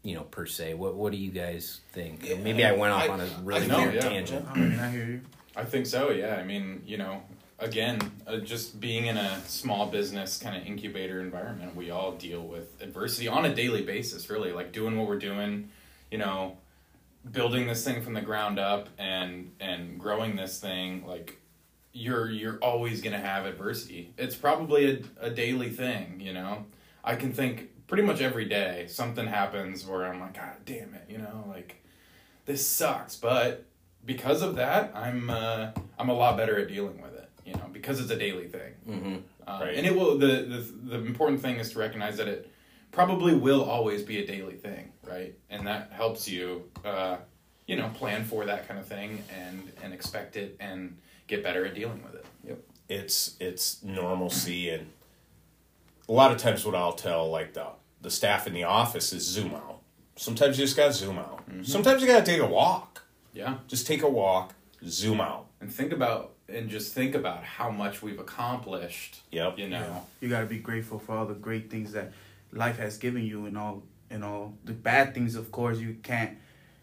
you 0.02 0.14
know, 0.14 0.22
per 0.22 0.46
se. 0.46 0.72
What 0.72 0.94
What 0.94 1.12
do 1.12 1.18
you 1.18 1.30
guys 1.30 1.80
think? 1.92 2.22
Maybe 2.42 2.64
I 2.64 2.72
went 2.72 2.94
off 2.94 3.02
I- 3.02 3.08
on 3.08 3.20
a 3.20 3.28
really 3.42 3.64
I 3.64 3.66
know, 3.66 3.78
weird 3.80 3.94
yeah. 3.96 4.00
tangent. 4.00 4.46
I 4.50 4.56
mean, 4.56 4.78
I 4.80 4.90
hear 4.90 5.04
you. 5.04 5.20
I 5.54 5.64
think 5.64 5.84
so. 5.84 6.10
Yeah. 6.10 6.36
I 6.36 6.42
mean, 6.42 6.82
you 6.86 6.96
know, 6.96 7.22
again, 7.58 8.00
uh, 8.26 8.38
just 8.38 8.80
being 8.80 9.04
in 9.04 9.18
a 9.18 9.42
small 9.44 9.88
business 9.88 10.38
kind 10.38 10.56
of 10.56 10.66
incubator 10.66 11.20
environment, 11.20 11.76
we 11.76 11.90
all 11.90 12.12
deal 12.12 12.40
with 12.40 12.80
adversity 12.80 13.28
on 13.28 13.44
a 13.44 13.54
daily 13.54 13.82
basis. 13.82 14.30
Really, 14.30 14.52
like 14.52 14.72
doing 14.72 14.96
what 14.96 15.06
we're 15.06 15.18
doing. 15.18 15.68
You 16.10 16.16
know, 16.16 16.56
building 17.30 17.66
this 17.66 17.84
thing 17.84 18.00
from 18.00 18.14
the 18.14 18.22
ground 18.22 18.58
up 18.58 18.88
and 18.96 19.52
and 19.60 20.00
growing 20.00 20.36
this 20.36 20.58
thing 20.58 21.06
like 21.06 21.38
you're 21.98 22.30
you're 22.30 22.58
always 22.58 23.00
gonna 23.02 23.18
have 23.18 23.44
adversity 23.46 24.12
it's 24.16 24.36
probably 24.36 24.90
a, 25.20 25.26
a 25.26 25.30
daily 25.30 25.68
thing 25.70 26.20
you 26.20 26.32
know 26.32 26.64
i 27.04 27.14
can 27.16 27.32
think 27.32 27.70
pretty 27.86 28.02
much 28.02 28.20
every 28.20 28.44
day 28.44 28.86
something 28.88 29.26
happens 29.26 29.84
where 29.86 30.04
i'm 30.06 30.20
like 30.20 30.34
god 30.34 30.54
damn 30.64 30.94
it 30.94 31.04
you 31.08 31.18
know 31.18 31.44
like 31.48 31.82
this 32.46 32.66
sucks 32.66 33.16
but 33.16 33.64
because 34.04 34.42
of 34.42 34.56
that 34.56 34.92
i'm 34.94 35.28
uh, 35.28 35.70
i'm 35.98 36.08
a 36.08 36.14
lot 36.14 36.36
better 36.36 36.58
at 36.58 36.68
dealing 36.68 37.00
with 37.02 37.14
it 37.14 37.28
you 37.44 37.52
know 37.54 37.66
because 37.72 37.98
it's 38.00 38.10
a 38.10 38.16
daily 38.18 38.46
thing 38.46 38.72
hmm 38.86 39.16
um, 39.48 39.62
Right. 39.62 39.76
And 39.76 39.86
it 39.86 39.94
will. 39.96 40.18
The, 40.18 40.26
the 40.26 40.60
the 40.90 40.96
important 41.06 41.40
thing 41.40 41.56
is 41.56 41.72
to 41.72 41.78
recognize 41.78 42.18
that 42.18 42.28
it 42.28 42.52
probably 42.92 43.34
will 43.34 43.64
always 43.64 44.02
be 44.02 44.18
a 44.22 44.26
daily 44.26 44.56
thing, 44.56 44.92
right? 45.06 45.34
And 45.48 45.66
that 45.66 45.90
helps 45.90 46.28
you, 46.28 46.64
uh, 46.84 47.16
you 47.66 47.76
know, 47.76 47.88
plan 47.94 48.24
for 48.24 48.44
that 48.44 48.68
kind 48.68 48.78
of 48.78 48.86
thing 48.86 49.24
and 49.34 49.72
and 49.82 49.94
expect 49.94 50.36
it 50.36 50.54
and 50.60 50.98
get 51.28 51.44
better 51.44 51.64
at 51.64 51.74
dealing 51.74 52.02
with 52.02 52.14
it. 52.14 52.26
Yep. 52.46 52.58
it's 52.88 53.36
it's 53.38 53.82
normalcy 53.84 54.70
and 54.70 54.88
a 56.08 56.12
lot 56.12 56.32
of 56.32 56.38
times 56.38 56.64
what 56.64 56.74
I'll 56.74 56.92
tell 56.92 57.30
like 57.30 57.54
the 57.54 57.66
the 58.00 58.10
staff 58.10 58.46
in 58.46 58.54
the 58.54 58.64
office 58.64 59.12
is 59.12 59.24
zoom 59.24 59.54
out. 59.54 59.80
Sometimes 60.16 60.58
you 60.58 60.64
just 60.64 60.76
gotta 60.76 60.92
zoom 60.92 61.18
out. 61.18 61.48
Mm-hmm. 61.48 61.62
Sometimes 61.62 62.02
you 62.02 62.08
gotta 62.08 62.24
take 62.24 62.40
a 62.40 62.46
walk. 62.46 63.04
Yeah. 63.32 63.58
Just 63.68 63.86
take 63.86 64.02
a 64.02 64.08
walk, 64.08 64.54
zoom 64.84 65.20
out. 65.20 65.46
And 65.60 65.72
think 65.72 65.92
about 65.92 66.32
and 66.48 66.70
just 66.70 66.94
think 66.94 67.14
about 67.14 67.44
how 67.44 67.70
much 67.70 68.02
we've 68.02 68.18
accomplished. 68.18 69.20
Yep. 69.30 69.58
You 69.58 69.68
know. 69.68 70.06
You 70.20 70.28
got 70.28 70.40
to 70.40 70.46
be 70.46 70.58
grateful 70.58 70.98
for 70.98 71.16
all 71.16 71.26
the 71.26 71.34
great 71.34 71.70
things 71.70 71.92
that 71.92 72.12
life 72.52 72.78
has 72.78 72.96
given 72.96 73.24
you, 73.24 73.46
and 73.46 73.58
all 73.58 73.82
and 74.10 74.24
all 74.24 74.54
the 74.64 74.72
bad 74.72 75.14
things. 75.14 75.34
Of 75.34 75.52
course, 75.52 75.78
you 75.78 75.96
can't 76.02 76.38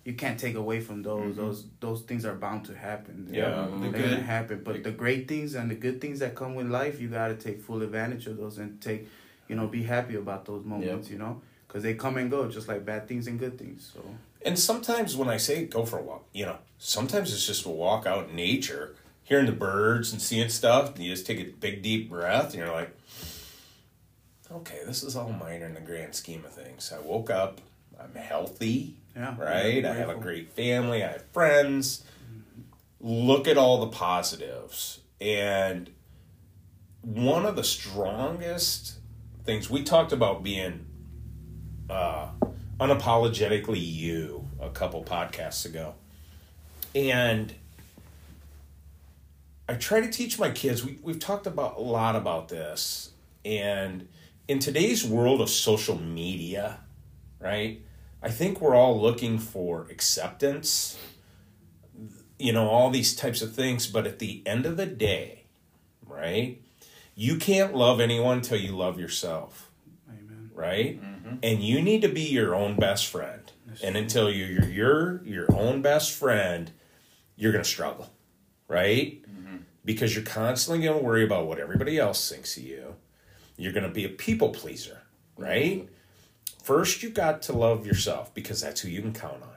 you 0.05 0.13
can't 0.13 0.39
take 0.39 0.55
away 0.55 0.79
from 0.79 1.01
those. 1.01 1.31
Mm-hmm. 1.33 1.41
Those 1.41 1.65
those 1.81 2.01
things 2.03 2.23
are 2.25 2.35
bound 2.35 2.65
to 2.65 2.75
happen. 2.75 3.27
Yeah. 3.29 3.49
They're 3.49 3.91
The 3.91 3.97
gonna 3.97 4.15
good- 4.15 4.19
happen. 4.19 4.61
But 4.63 4.83
the 4.83 4.91
great 4.91 5.27
things 5.27 5.55
and 5.55 5.69
the 5.69 5.75
good 5.75 5.99
things 5.99 6.19
that 6.19 6.35
come 6.35 6.55
with 6.55 6.67
life, 6.67 7.01
you 7.01 7.09
got 7.09 7.27
to 7.29 7.35
take 7.35 7.59
full 7.61 7.81
advantage 7.81 8.27
of 8.27 8.37
those 8.37 8.57
and 8.59 8.79
take, 8.79 9.07
you 9.49 9.55
know, 9.55 9.67
be 9.67 9.83
happy 9.83 10.15
about 10.15 10.45
those 10.45 10.63
moments. 10.63 11.09
You 11.09 11.17
know, 11.17 11.41
because 11.67 11.83
they 11.83 11.95
come 11.95 12.17
and 12.17 12.29
go, 12.31 12.47
just 12.49 12.67
like 12.67 12.85
bad 12.85 13.07
things 13.07 13.27
and 13.27 13.39
good 13.39 13.57
things. 13.57 13.91
So 13.93 14.01
And 14.45 14.57
sometimes 14.59 15.17
when 15.17 15.27
I 15.27 15.37
say 15.37 15.65
go 15.65 15.85
for 15.85 15.97
a 15.99 16.03
walk, 16.03 16.23
you 16.33 16.45
know, 16.45 16.57
sometimes 16.77 17.33
it's 17.33 17.45
just 17.47 17.65
a 17.65 17.69
walk 17.69 18.05
out 18.05 18.29
in 18.29 18.35
nature, 18.35 18.95
hearing 19.23 19.47
the 19.47 19.51
birds 19.53 20.11
and 20.13 20.21
seeing 20.21 20.49
stuff, 20.49 20.95
and 20.95 21.03
you 21.03 21.09
just 21.11 21.25
take 21.25 21.39
a 21.39 21.45
big 21.45 21.81
deep 21.81 22.09
breath 22.11 22.51
and 22.53 22.59
you're 22.61 22.71
like, 22.71 22.91
Okay, 24.51 24.81
this 24.85 25.01
is 25.01 25.15
all 25.15 25.31
minor 25.31 25.65
in 25.65 25.73
the 25.73 25.81
grand 25.81 26.13
scheme 26.13 26.45
of 26.45 26.51
things. 26.53 26.93
I 26.95 26.99
woke 26.99 27.31
up, 27.31 27.59
I'm 27.99 28.13
healthy, 28.13 28.93
yeah, 29.15 29.36
right? 29.38 29.86
I 29.86 29.93
have 29.93 30.10
a 30.10 30.15
great 30.15 30.51
family, 30.51 31.04
I 31.04 31.13
have 31.13 31.25
friends. 31.32 32.04
Look 32.99 33.47
at 33.47 33.58
all 33.58 33.80
the 33.80 33.88
positives. 33.88 34.99
And 35.21 35.89
one 37.01 37.45
of 37.45 37.56
the 37.56 37.63
strongest 37.63 38.95
things 39.43 39.69
we 39.69 39.84
talked 39.84 40.12
about 40.12 40.43
being 40.43 40.86
uh, 41.89 42.30
unapologetically 42.80 43.80
you 43.80 44.49
a 44.60 44.69
couple 44.69 45.04
podcasts 45.04 45.65
ago. 45.65 45.93
And 46.93 47.54
I 49.69 49.75
try 49.75 50.01
to 50.01 50.10
teach 50.10 50.39
my 50.39 50.49
kids, 50.49 50.84
we, 50.84 50.99
we've 51.01 51.19
talked 51.19 51.47
about 51.47 51.78
a 51.78 51.82
lot 51.82 52.15
about 52.15 52.49
this. 52.49 53.12
And 53.43 54.08
in 54.47 54.60
today's 54.60 55.06
world 55.06 55.41
of 55.41 55.49
social 55.49 55.99
media, 55.99 56.80
right? 57.39 57.82
I 58.21 58.30
think 58.30 58.60
we're 58.60 58.75
all 58.75 58.99
looking 58.99 59.38
for 59.38 59.88
acceptance, 59.91 60.97
you 62.39 62.51
know, 62.51 62.67
all 62.67 62.89
these 62.89 63.15
types 63.15 63.41
of 63.41 63.54
things. 63.54 63.88
But 63.88 64.08
at 64.08 64.19
the 64.19 64.41
end 64.45 64.65
of 64.65 64.78
the 64.78 64.86
day, 64.86 65.43
right? 66.06 66.62
You 67.15 67.38
can't 67.38 67.75
love 67.75 67.99
anyone 67.99 68.41
till 68.41 68.60
you 68.60 68.75
love 68.75 68.99
yourself, 68.99 69.69
Amen. 70.10 70.49
right? 70.54 71.01
Mm-hmm. 71.01 71.36
And 71.43 71.63
you 71.63 71.82
need 71.82 72.01
to 72.01 72.10
be 72.10 72.23
your 72.23 72.56
own 72.56 72.75
best 72.75 73.08
friend. 73.08 73.41
and 73.84 73.95
until 73.97 74.30
you're, 74.32 74.63
you're 74.63 74.69
you're 74.69 75.25
your 75.25 75.54
own 75.56 75.82
best 75.82 76.12
friend, 76.12 76.71
you're 77.36 77.51
going 77.51 77.63
to 77.63 77.69
struggle, 77.69 78.10
right? 78.67 79.21
Mm-hmm. 79.30 79.58
Because 79.84 80.15
you're 80.15 80.23
constantly 80.25 80.84
going 80.86 80.97
to 80.97 81.04
worry 81.04 81.23
about 81.23 81.47
what 81.47 81.60
everybody 81.60 81.97
else 81.99 82.30
thinks 82.30 82.58
of 82.58 82.63
you. 82.63 82.95
You're 83.58 83.73
going 83.73 83.84
to 83.84 83.89
be 83.93 84.06
a 84.06 84.10
people 84.10 84.49
pleaser, 84.49 85.01
right? 85.38 85.84
Mm-hmm. 85.84 85.93
First, 86.65 87.04
you 87.04 87.12
got 87.12 87.43
to 87.43 87.54
love 87.54 87.86
yourself 87.86 88.34
because 88.34 88.60
that's 88.62 88.82
who 88.82 88.89
you 88.89 89.01
can 89.01 89.13
count 89.13 89.43
on, 89.43 89.49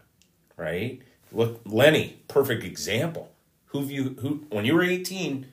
right? 0.59 1.01
Look, 1.33 1.63
Lenny, 1.65 2.21
perfect 2.29 2.65
example. 2.65 3.33
Who 3.69 3.83
you 3.85 4.17
who 4.21 4.45
when 4.51 4.67
you 4.67 4.75
were 4.75 4.83
18, 4.83 5.47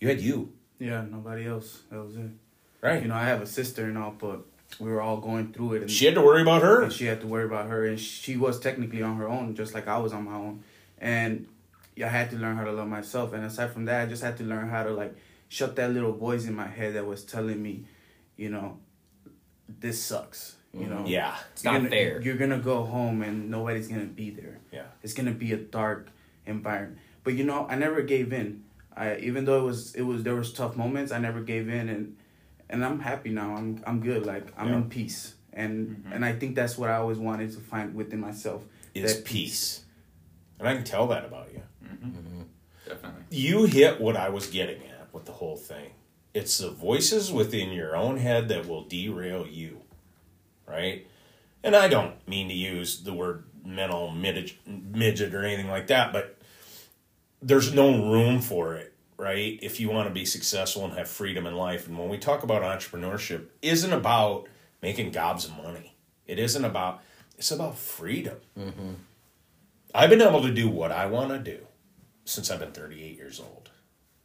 you 0.00 0.08
had 0.08 0.20
you, 0.20 0.52
Yeah, 0.80 1.04
nobody 1.08 1.46
else. 1.46 1.82
That 1.90 2.02
was 2.04 2.16
it. 2.16 2.30
right? 2.80 3.00
You 3.02 3.06
know, 3.08 3.14
I 3.14 3.22
have 3.24 3.40
a 3.40 3.46
sister 3.46 3.84
and 3.84 3.96
all, 3.96 4.16
but 4.18 4.40
we 4.80 4.90
were 4.90 5.00
all 5.00 5.18
going 5.18 5.52
through 5.52 5.74
it. 5.74 5.82
And 5.82 5.90
she 5.90 6.06
had 6.06 6.14
to 6.16 6.22
worry 6.22 6.42
about 6.42 6.62
her. 6.62 6.82
and 6.82 6.92
she 6.92 7.04
had 7.06 7.20
to 7.20 7.28
worry 7.28 7.44
about 7.44 7.68
her, 7.68 7.86
and 7.86 8.00
she 8.00 8.36
was 8.36 8.58
technically 8.58 9.02
on 9.02 9.16
her 9.16 9.28
own, 9.28 9.54
just 9.54 9.74
like 9.74 9.86
I 9.86 9.98
was 9.98 10.12
on 10.12 10.24
my 10.24 10.34
own. 10.34 10.64
And 10.98 11.46
I 12.04 12.08
had 12.08 12.30
to 12.30 12.36
learn 12.36 12.56
how 12.56 12.64
to 12.64 12.72
love 12.72 12.88
myself. 12.88 13.32
And 13.32 13.44
aside 13.44 13.70
from 13.72 13.84
that, 13.84 14.02
I 14.02 14.06
just 14.06 14.24
had 14.24 14.36
to 14.38 14.44
learn 14.44 14.68
how 14.70 14.82
to 14.82 14.90
like 14.90 15.14
shut 15.48 15.76
that 15.76 15.92
little 15.92 16.12
voice 16.12 16.46
in 16.46 16.54
my 16.54 16.66
head 16.66 16.94
that 16.96 17.06
was 17.06 17.24
telling 17.24 17.62
me, 17.62 17.84
you 18.36 18.48
know, 18.50 18.78
this 19.68 20.02
sucks. 20.02 20.56
You 20.78 20.86
know. 20.86 21.04
Yeah. 21.06 21.36
It's 21.52 21.64
You're 21.64 21.72
not 21.72 21.78
gonna, 21.78 21.90
fair. 21.90 22.20
You're 22.20 22.36
gonna 22.36 22.58
go 22.58 22.84
home 22.84 23.22
and 23.22 23.50
nobody's 23.50 23.88
gonna 23.88 24.04
be 24.04 24.30
there. 24.30 24.58
Yeah. 24.72 24.86
It's 25.02 25.14
gonna 25.14 25.32
be 25.32 25.52
a 25.52 25.56
dark 25.56 26.08
environment. 26.46 26.98
But 27.24 27.34
you 27.34 27.44
know, 27.44 27.66
I 27.68 27.76
never 27.76 28.02
gave 28.02 28.32
in. 28.32 28.64
I 28.96 29.16
even 29.16 29.44
though 29.44 29.60
it 29.60 29.64
was 29.64 29.94
it 29.94 30.02
was 30.02 30.22
there 30.22 30.36
was 30.36 30.52
tough 30.52 30.76
moments, 30.76 31.12
I 31.12 31.18
never 31.18 31.40
gave 31.40 31.68
in 31.68 31.88
and 31.88 32.16
and 32.68 32.84
I'm 32.84 33.00
happy 33.00 33.30
now. 33.30 33.54
I'm 33.54 33.82
I'm 33.86 34.00
good. 34.00 34.26
Like 34.26 34.52
I'm 34.56 34.68
Yeah. 34.68 34.76
in 34.76 34.88
peace. 34.88 35.34
And 35.52 35.88
mm-hmm. 35.88 36.12
and 36.12 36.24
I 36.24 36.32
think 36.32 36.54
that's 36.54 36.76
what 36.76 36.90
I 36.90 36.96
always 36.96 37.18
wanted 37.18 37.52
to 37.52 37.60
find 37.60 37.94
within 37.94 38.20
myself. 38.20 38.62
Is 38.94 39.14
that 39.14 39.24
peace. 39.24 39.82
And 40.58 40.68
I 40.68 40.74
can 40.74 40.84
tell 40.84 41.06
that 41.08 41.24
about 41.24 41.52
you. 41.52 41.62
Mm-hmm. 41.84 42.08
Mm-hmm. 42.08 42.42
Definitely. 42.86 43.22
You 43.30 43.64
hit 43.64 44.00
what 44.00 44.16
I 44.16 44.28
was 44.28 44.46
getting 44.46 44.82
at 44.86 45.12
with 45.12 45.24
the 45.26 45.32
whole 45.32 45.56
thing. 45.56 45.90
It's 46.34 46.58
the 46.58 46.70
voices 46.70 47.32
within 47.32 47.70
your 47.72 47.96
own 47.96 48.18
head 48.18 48.48
that 48.48 48.66
will 48.66 48.84
derail 48.84 49.46
you. 49.46 49.82
Right? 50.66 51.06
And 51.62 51.74
I 51.74 51.88
don't 51.88 52.26
mean 52.28 52.48
to 52.48 52.54
use 52.54 53.02
the 53.02 53.12
word 53.12 53.44
mental 53.64 54.10
midget, 54.10 54.54
midget 54.66 55.34
or 55.34 55.44
anything 55.44 55.68
like 55.68 55.88
that, 55.88 56.12
but 56.12 56.38
there's 57.42 57.74
no 57.74 58.10
room 58.10 58.40
for 58.40 58.74
it, 58.74 58.94
right? 59.16 59.58
If 59.62 59.80
you 59.80 59.90
want 59.90 60.08
to 60.08 60.14
be 60.14 60.24
successful 60.24 60.84
and 60.84 60.94
have 60.94 61.08
freedom 61.08 61.46
in 61.46 61.54
life. 61.54 61.86
And 61.86 61.98
when 61.98 62.08
we 62.08 62.18
talk 62.18 62.42
about 62.42 62.62
entrepreneurship, 62.62 63.46
isn't 63.62 63.92
about 63.92 64.48
making 64.82 65.10
gobs 65.10 65.44
of 65.44 65.56
money. 65.56 65.96
It 66.26 66.38
isn't 66.38 66.64
about 66.64 67.02
it's 67.38 67.50
about 67.50 67.76
freedom. 67.76 68.38
Mm-hmm. 68.58 68.92
I've 69.94 70.10
been 70.10 70.22
able 70.22 70.42
to 70.42 70.52
do 70.52 70.68
what 70.68 70.90
I 70.92 71.06
want 71.06 71.30
to 71.30 71.38
do 71.38 71.66
since 72.24 72.50
I've 72.50 72.60
been 72.60 72.72
38 72.72 73.16
years 73.16 73.40
old, 73.40 73.70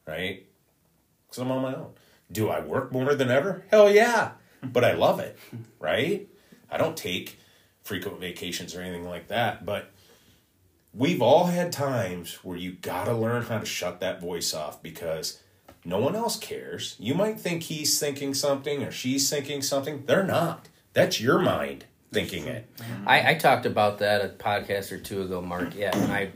right? 0.07 0.45
Because 1.27 1.41
I'm 1.41 1.51
on 1.51 1.61
my 1.61 1.75
own. 1.75 1.91
Do 2.31 2.49
I 2.49 2.61
work 2.61 2.91
more 2.91 3.13
than 3.15 3.29
ever? 3.29 3.65
Hell 3.69 3.91
yeah. 3.91 4.31
But 4.63 4.83
I 4.83 4.93
love 4.93 5.19
it, 5.19 5.37
right? 5.79 6.27
I 6.69 6.77
don't 6.77 6.97
take 6.97 7.39
frequent 7.83 8.19
vacations 8.19 8.75
or 8.75 8.81
anything 8.81 9.05
like 9.05 9.27
that. 9.29 9.65
But 9.65 9.91
we've 10.93 11.21
all 11.21 11.45
had 11.45 11.71
times 11.71 12.35
where 12.43 12.57
you 12.57 12.73
got 12.73 13.05
to 13.05 13.13
learn 13.13 13.43
how 13.43 13.59
to 13.59 13.65
shut 13.65 13.99
that 13.99 14.21
voice 14.21 14.53
off 14.53 14.81
because 14.83 15.41
no 15.83 15.97
one 15.97 16.15
else 16.15 16.37
cares. 16.37 16.95
You 16.99 17.13
might 17.15 17.39
think 17.39 17.63
he's 17.63 17.99
thinking 17.99 18.33
something 18.33 18.83
or 18.83 18.91
she's 18.91 19.29
thinking 19.29 19.61
something. 19.61 20.05
They're 20.05 20.23
not. 20.23 20.69
That's 20.93 21.19
your 21.19 21.39
mind 21.39 21.85
thinking 22.11 22.47
it. 22.47 22.67
I, 23.05 23.31
I 23.31 23.33
talked 23.35 23.65
about 23.65 23.99
that 23.99 24.23
a 24.23 24.29
podcast 24.29 24.91
or 24.91 24.97
two 24.97 25.21
ago, 25.21 25.41
Mark. 25.41 25.75
Yeah, 25.75 25.91
I 25.93 26.31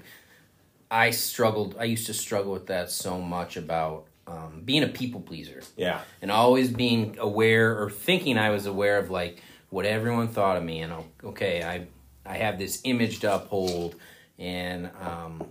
I 0.89 1.11
struggled. 1.11 1.75
I 1.79 1.83
used 1.85 2.07
to 2.07 2.13
struggle 2.13 2.53
with 2.53 2.67
that 2.67 2.89
so 2.91 3.19
much 3.19 3.57
about 3.57 4.07
um, 4.27 4.61
being 4.65 4.83
a 4.83 4.87
people 4.87 5.21
pleaser 5.21 5.61
Yeah. 5.77 6.01
and 6.21 6.31
always 6.31 6.71
being 6.71 7.17
aware 7.19 7.81
or 7.81 7.89
thinking 7.89 8.37
I 8.37 8.49
was 8.49 8.65
aware 8.65 8.97
of 8.97 9.09
like 9.09 9.41
what 9.69 9.85
everyone 9.85 10.27
thought 10.29 10.57
of 10.57 10.63
me. 10.63 10.81
And 10.81 10.93
okay, 11.23 11.63
I 11.63 11.87
I 12.25 12.37
have 12.37 12.57
this 12.57 12.81
image 12.83 13.19
to 13.19 13.35
uphold, 13.35 13.95
and 14.39 14.89
um, 14.99 15.43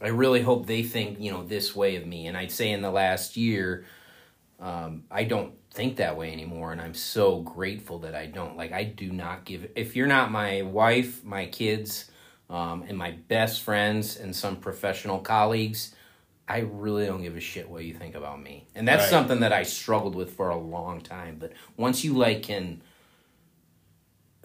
I 0.00 0.08
really 0.08 0.42
hope 0.42 0.66
they 0.66 0.82
think 0.82 1.20
you 1.20 1.30
know 1.30 1.44
this 1.44 1.76
way 1.76 1.96
of 1.96 2.04
me. 2.06 2.26
And 2.26 2.36
I'd 2.36 2.50
say 2.50 2.72
in 2.72 2.82
the 2.82 2.90
last 2.90 3.36
year, 3.36 3.84
um, 4.58 5.04
I 5.10 5.24
don't 5.24 5.52
think 5.72 5.96
that 5.98 6.16
way 6.16 6.32
anymore, 6.32 6.72
and 6.72 6.80
I'm 6.80 6.94
so 6.94 7.40
grateful 7.40 8.00
that 8.00 8.14
I 8.14 8.26
don't. 8.26 8.56
Like 8.56 8.72
I 8.72 8.82
do 8.84 9.12
not 9.12 9.44
give. 9.44 9.70
If 9.76 9.94
you're 9.94 10.08
not 10.08 10.32
my 10.32 10.62
wife, 10.62 11.22
my 11.24 11.46
kids, 11.46 12.10
um, 12.50 12.84
and 12.88 12.98
my 12.98 13.12
best 13.28 13.62
friends, 13.62 14.16
and 14.16 14.34
some 14.34 14.56
professional 14.56 15.18
colleagues. 15.20 15.94
I 16.48 16.58
really 16.60 17.06
don't 17.06 17.22
give 17.22 17.36
a 17.36 17.40
shit 17.40 17.68
what 17.68 17.84
you 17.84 17.92
think 17.92 18.14
about 18.14 18.40
me. 18.40 18.66
And 18.74 18.86
that's 18.86 19.04
Right. 19.04 19.10
something 19.10 19.40
that 19.40 19.52
I 19.52 19.64
struggled 19.64 20.14
with 20.14 20.34
for 20.36 20.48
a 20.48 20.56
long 20.56 21.00
time. 21.00 21.38
But 21.38 21.52
once 21.76 22.04
you 22.04 22.14
like 22.14 22.42
can 22.44 22.82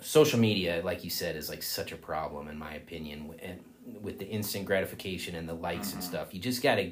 social 0.02 0.40
media, 0.40 0.82
like 0.84 1.04
you 1.04 1.10
said, 1.10 1.36
is 1.36 1.50
like 1.50 1.62
such 1.62 1.92
a 1.92 1.96
problem 1.96 2.48
in 2.48 2.58
my 2.58 2.74
opinion 2.74 3.36
and 3.42 3.60
with 4.02 4.20
the 4.20 4.28
instant 4.28 4.66
gratification 4.66 5.36
and 5.36 5.48
the 5.48 5.54
likes 5.54 5.94
and 5.94 6.04
stuff. 6.04 6.34
You 6.34 6.40
just 6.40 6.64
got 6.64 6.76
to 6.76 6.92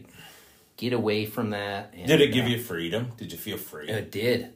get 0.78 0.94
away 0.94 1.26
from 1.26 1.52
that. 1.52 1.94
And, 1.96 2.08
Did 2.08 2.22
it 2.22 2.32
give 2.32 2.46
uh, 2.46 2.50
you 2.50 2.60
freedom? 2.60 3.12
Did 3.18 3.32
you 3.32 3.38
feel 3.38 3.58
free? 3.58 3.90
it 3.90 4.12
did. 4.12 4.54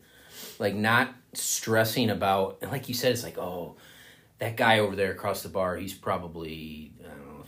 Like 0.60 0.76
not 0.76 1.13
stressing 1.34 2.10
about, 2.12 2.60
and 2.62 2.72
like 2.72 2.88
you 2.88 2.94
said, 2.94 3.12
it's 3.12 3.24
like, 3.24 3.38
oh, 3.39 3.76
that 4.39 4.56
guy 4.56 4.80
over 4.80 4.96
there 4.96 5.12
across 5.12 5.42
the 5.42 5.50
bar, 5.50 5.78
he's 5.78 5.94
probably 5.94 6.92
I 6.92 6.92
don't 6.92 6.92
know, 6.92 6.92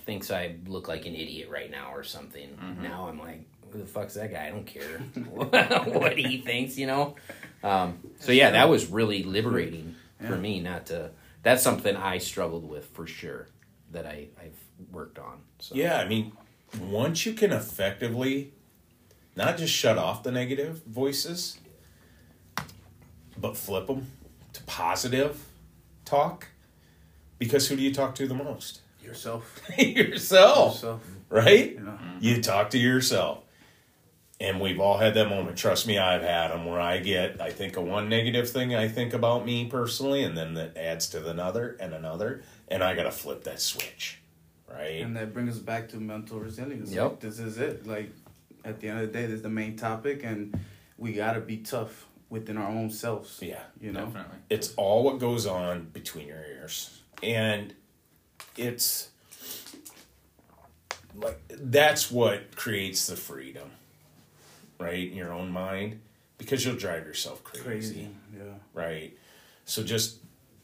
thinks 0.05 0.31
I 0.31 0.55
look 0.67 0.87
like 0.87 1.05
an 1.05 1.15
idiot 1.15 1.49
right 1.49 1.69
now 1.69 1.93
or 1.93 2.03
something. 2.03 2.57
Now 2.81 3.07
I'm 3.09 3.19
like, 3.19 3.41
who 3.71 3.79
the 3.79 3.85
fuck's 3.85 4.13
that 4.13 4.31
guy? 4.31 4.47
I 4.47 4.49
don't 4.51 4.65
care 4.65 4.99
what 5.99 6.17
he 6.17 6.37
thinks, 6.37 6.77
you 6.77 6.87
know. 6.87 7.15
Um, 7.63 7.99
so 8.19 8.31
yeah, 8.31 8.51
that 8.51 8.69
was 8.69 8.87
really 8.87 9.23
liberating 9.23 9.95
for 10.25 10.35
me. 10.35 10.59
Not 10.59 10.85
to. 10.87 11.11
That's 11.43 11.61
something 11.61 11.95
I 11.95 12.19
struggled 12.19 12.67
with 12.67 12.85
for 12.93 13.07
sure. 13.07 13.47
That 13.91 14.05
I 14.05 14.27
I've 14.39 14.57
worked 14.91 15.19
on. 15.19 15.41
So. 15.59 15.75
Yeah, 15.75 15.97
I 15.97 16.07
mean, 16.07 16.33
once 16.79 17.25
you 17.25 17.33
can 17.33 17.51
effectively 17.51 18.51
not 19.35 19.57
just 19.57 19.73
shut 19.73 19.97
off 19.97 20.23
the 20.23 20.31
negative 20.31 20.81
voices, 20.85 21.57
but 23.37 23.57
flip 23.57 23.87
them 23.87 24.07
to 24.53 24.63
positive 24.63 25.45
talk, 26.05 26.47
because 27.39 27.67
who 27.67 27.75
do 27.75 27.81
you 27.81 27.93
talk 27.93 28.15
to 28.15 28.27
the 28.27 28.33
most? 28.33 28.81
Yourself. 29.05 29.61
yourself, 29.77 30.73
Yourself. 30.75 31.01
right? 31.29 31.73
You. 31.73 31.79
Mm-hmm. 31.79 32.17
You 32.21 32.41
talk 32.41 32.69
to 32.71 32.77
yourself. 32.77 33.39
And 34.39 34.59
we've 34.59 34.81
all 34.81 34.97
had 34.97 35.13
that 35.13 35.29
moment. 35.29 35.57
Trust 35.57 35.87
me, 35.87 35.97
I've 35.97 36.21
had 36.21 36.49
them 36.49 36.65
where 36.65 36.79
I 36.81 36.97
get, 36.99 37.39
I 37.39 37.51
think, 37.51 37.77
of 37.77 37.85
one 37.85 38.09
negative 38.09 38.49
thing 38.49 38.75
I 38.75 38.89
think 38.89 39.13
about 39.13 39.45
me 39.45 39.65
personally, 39.67 40.23
and 40.25 40.35
then 40.37 40.55
that 40.55 40.75
adds 40.75 41.07
to 41.09 41.29
another 41.29 41.77
and 41.79 41.93
another, 41.93 42.43
and 42.67 42.83
I 42.83 42.95
got 42.95 43.03
to 43.03 43.11
flip 43.11 43.45
that 43.45 43.61
switch, 43.61 44.19
right? 44.69 45.01
And 45.01 45.15
that 45.15 45.33
brings 45.33 45.55
us 45.55 45.59
back 45.61 45.87
to 45.89 45.97
mental 45.97 46.39
resilience. 46.41 46.91
Yep. 46.91 47.03
Like, 47.11 47.19
this 47.21 47.39
is 47.39 47.57
it. 47.59 47.87
Like 47.87 48.09
at 48.65 48.81
the 48.81 48.89
end 48.89 48.99
of 48.99 49.07
the 49.07 49.13
day, 49.13 49.25
this 49.25 49.35
is 49.35 49.41
the 49.41 49.49
main 49.49 49.77
topic, 49.77 50.23
and 50.25 50.59
we 50.97 51.13
gotta 51.13 51.39
be 51.39 51.57
tough 51.57 52.05
within 52.29 52.57
our 52.57 52.67
own 52.67 52.89
selves. 52.89 53.39
Yeah. 53.41 53.61
You 53.79 53.93
know. 53.93 54.03
Definitely. 54.07 54.37
it's 54.49 54.73
all 54.75 55.03
what 55.03 55.17
goes 55.19 55.45
on 55.45 55.85
between 55.93 56.27
your 56.27 56.43
ears 56.45 56.99
and 57.23 57.73
it's 58.57 59.09
like 61.15 61.39
that's 61.49 62.11
what 62.11 62.55
creates 62.55 63.07
the 63.07 63.15
freedom 63.15 63.69
right 64.79 65.09
in 65.09 65.15
your 65.15 65.31
own 65.33 65.49
mind 65.49 65.99
because 66.37 66.65
you'll 66.65 66.75
drive 66.75 67.05
yourself 67.05 67.43
crazy, 67.43 67.63
Crazy. 67.63 68.09
Yeah. 68.35 68.43
right 68.73 69.17
so 69.65 69.83
just 69.83 70.17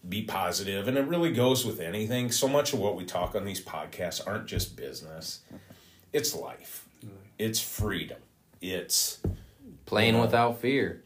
be 0.10 0.24
positive 0.24 0.88
and 0.88 0.98
it 0.98 1.06
really 1.08 1.32
goes 1.32 1.66
with 1.66 1.80
anything 1.80 2.32
so 2.32 2.48
much 2.48 2.74
of 2.74 2.80
what 2.80 2.96
we 2.96 3.06
talk 3.06 3.36
on 3.36 3.46
these 3.46 3.64
podcasts 3.64 4.26
aren't 4.26 4.46
just 4.48 4.76
business 4.76 5.40
it's 6.12 6.36
life 6.36 6.86
it's 7.40 7.60
freedom 7.60 8.18
it's 8.62 9.20
Playing 9.86 10.14
Yeah. 10.16 10.22
without 10.22 10.62
fear. 10.62 11.04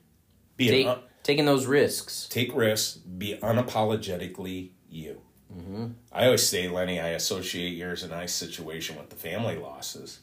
being 0.58 0.72
Take, 0.72 0.88
un- 0.88 1.00
taking 1.24 1.46
those 1.46 1.66
risks. 1.66 2.28
take 2.30 2.54
risks, 2.56 2.98
be 2.98 3.36
unapologetically 3.42 4.70
you. 4.90 5.22
Mm-hmm. 5.56 5.88
I 6.12 6.26
always 6.26 6.48
say, 6.48 6.68
Lenny, 6.68 7.00
I 7.00 7.10
associate 7.10 7.76
yours 7.76 8.04
and 8.04 8.14
I's 8.14 8.34
situation 8.34 8.98
with 8.98 9.10
the 9.10 9.16
family 9.16 9.56
losses. 9.56 10.20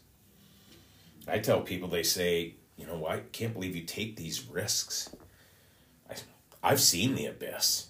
I 1.27 1.39
tell 1.39 1.61
people, 1.61 1.89
they 1.89 2.03
say, 2.03 2.55
you 2.77 2.87
know, 2.87 3.07
I 3.07 3.21
can't 3.33 3.55
believe 3.55 3.77
you 3.77 3.83
take 3.83 4.17
these 4.17 4.47
risks. 4.47 5.15
I, 6.11 6.15
I've 6.63 6.81
seen 6.81 7.15
the 7.15 7.27
abyss. 7.27 7.89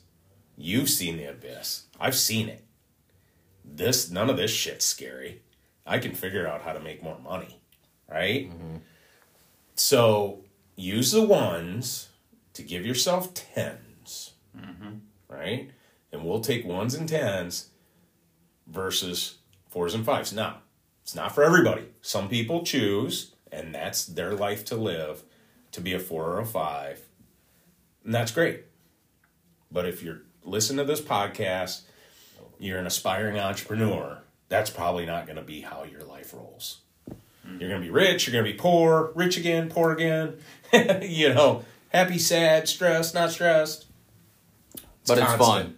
You've 0.57 0.91
seen 0.91 1.17
the 1.17 1.31
abyss. 1.31 1.87
I've 1.99 2.15
seen 2.15 2.49
it. 2.49 2.65
This, 3.65 4.11
none 4.11 4.31
of 4.31 4.37
this 4.37 4.51
shit's 4.51 4.85
scary. 4.85 5.43
I 5.87 5.99
can 5.99 6.13
figure 6.13 6.47
out 6.47 6.63
how 6.63 6.73
to 6.73 6.81
make 6.81 7.03
more 7.03 7.19
money, 7.19 7.61
right? 8.09 8.51
Mm-hmm. 8.51 8.77
So 9.75 10.45
use 10.77 11.13
the 11.13 11.23
ones 11.23 12.09
to 12.55 12.63
give 12.63 12.85
yourself 12.85 13.35
10s 13.35 13.83
mm-hmm. 14.57 14.95
right? 15.29 15.71
And 16.13 16.25
we'll 16.25 16.41
take 16.41 16.65
ones 16.65 16.95
and 16.95 17.09
tens 17.09 17.71
versus 18.67 19.39
fours 19.69 19.95
and 19.95 20.05
fives. 20.05 20.33
Now, 20.33 20.59
it's 21.03 21.15
not 21.15 21.35
for 21.35 21.43
everybody. 21.43 21.87
Some 22.01 22.29
people 22.29 22.63
choose, 22.63 23.35
and 23.51 23.75
that's 23.75 24.05
their 24.05 24.35
life 24.35 24.65
to 24.67 24.77
live, 24.77 25.23
to 25.73 25.81
be 25.81 25.95
a 25.95 25.99
four 25.99 26.27
or 26.27 26.41
a 26.41 26.47
five. 26.47 27.01
And 28.05 28.15
that's 28.15 28.31
great. 28.31 28.65
But 29.71 29.87
if 29.87 30.03
you're 30.03 30.23
listening 30.45 30.79
to 30.79 30.85
this 30.85 31.01
podcast, 31.01 31.83
you're 32.59 32.79
an 32.79 32.87
aspiring 32.87 33.39
entrepreneur, 33.39 34.19
that's 34.49 34.71
probably 34.71 35.07
not 35.07 35.27
going 35.27 35.37
to 35.37 35.43
be 35.43 35.63
how 35.63 35.85
your 35.85 36.03
life 36.03 36.35
rolls. 36.35 36.81
Hmm. 37.45 37.59
You're 37.59 37.71
going 37.71 37.81
to 37.81 37.87
be 37.87 37.91
rich, 37.91 38.27
you're 38.27 38.33
going 38.33 38.45
to 38.45 38.53
be 38.53 38.59
poor, 38.59 39.13
rich 39.15 39.37
again, 39.37 39.71
poor 39.71 39.93
again. 39.93 40.37
you 41.03 41.33
know, 41.33 41.65
happy, 41.89 42.19
sad, 42.19 42.69
stressed, 42.69 43.15
not 43.15 43.31
stressed. 43.31 43.87
But 45.07 45.19
it's 45.19 45.35
fun. 45.35 45.77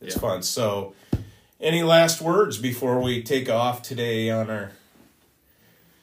It's 0.00 0.14
Yeah. 0.16 0.20
fun. 0.20 0.42
So, 0.42 0.94
any 1.60 1.82
last 1.82 2.20
words 2.22 2.56
before 2.58 3.00
we 3.00 3.22
take 3.22 3.48
off 3.50 3.82
today 3.82 4.30
on 4.30 4.50
our 4.50 4.72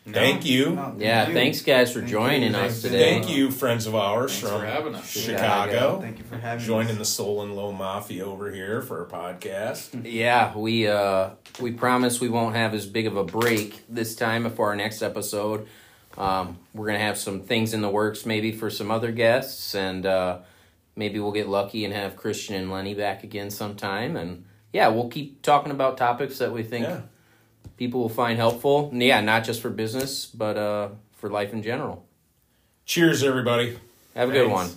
Thank 0.10 0.46
you. 0.46 0.70
No, 0.70 0.84
thank 0.84 1.02
Yeah, 1.02 1.28
you. 1.28 1.34
thanks 1.34 1.62
guys 1.62 1.92
for 1.92 2.00
Thank 2.00 2.12
joining 2.12 2.52
you. 2.54 2.58
us 2.60 2.82
Thank 2.82 2.94
today. 2.94 3.12
Thank 3.20 3.30
you, 3.30 3.52
friends 3.52 3.86
of 3.88 3.94
ours 3.94 4.32
Thanks 4.32 4.48
from 4.50 4.62
for 4.62 4.66
having 4.66 4.96
us. 4.96 5.10
Chicago. 5.10 6.00
Thank 6.02 6.20
you 6.20 6.24
for 6.24 6.38
having 6.38 6.66
Joining 6.66 6.92
us. 6.94 6.98
the 7.00 7.04
Soul 7.06 7.42
and 7.42 7.58
Low 7.58 7.74
Mafia 7.74 8.26
over 8.26 8.50
here 8.50 8.82
for 8.82 9.02
a 9.04 9.06
podcast. 9.06 10.06
Yeah, 10.10 10.58
we 10.58 10.88
uh 10.88 11.32
we 11.60 11.72
promise 11.74 12.22
we 12.22 12.30
won't 12.30 12.56
have 12.56 12.74
as 12.74 12.86
big 12.86 13.06
of 13.06 13.18
a 13.18 13.26
break 13.26 13.82
this 13.90 14.16
time 14.16 14.50
for 14.50 14.68
our 14.70 14.78
next 14.78 15.02
episode. 15.02 15.68
Um, 16.18 16.58
we're 16.74 16.88
gonna 16.88 17.00
have 17.00 17.18
some 17.18 17.42
things 17.42 17.74
in 17.74 17.82
the 17.82 17.90
works 17.90 18.26
maybe 18.26 18.54
for 18.54 18.70
some 18.70 18.90
other 18.90 19.12
guests 19.12 19.76
and 19.76 20.06
uh, 20.06 20.38
maybe 20.98 21.20
we'll 21.20 21.32
get 21.32 21.48
lucky 21.48 21.86
and 21.86 21.94
have 21.94 22.16
Christian 22.16 22.56
and 22.56 22.72
Lenny 22.72 22.94
back 22.94 23.24
again 23.24 23.50
sometime 23.50 24.16
and 24.18 24.44
yeah, 24.74 24.90
we'll 24.90 25.08
keep 25.10 25.42
talking 25.42 25.72
about 25.72 25.98
topics 25.98 26.40
that 26.40 26.52
we 26.52 26.62
think 26.64 26.86
Yeah. 26.86 27.02
people 27.78 28.02
will 28.02 28.10
find 28.10 28.38
helpful. 28.38 28.90
And 28.92 29.02
yeah, 29.02 29.22
not 29.22 29.46
just 29.46 29.62
for 29.62 29.70
business, 29.70 30.26
but 30.26 30.58
uh, 30.58 30.90
for 31.14 31.30
life 31.30 31.54
in 31.54 31.64
general. 31.64 32.06
Cheers, 32.86 33.24
everybody. 33.24 33.78
Have 34.16 34.30
a 34.30 34.32
good 34.34 34.52
one. 34.52 34.70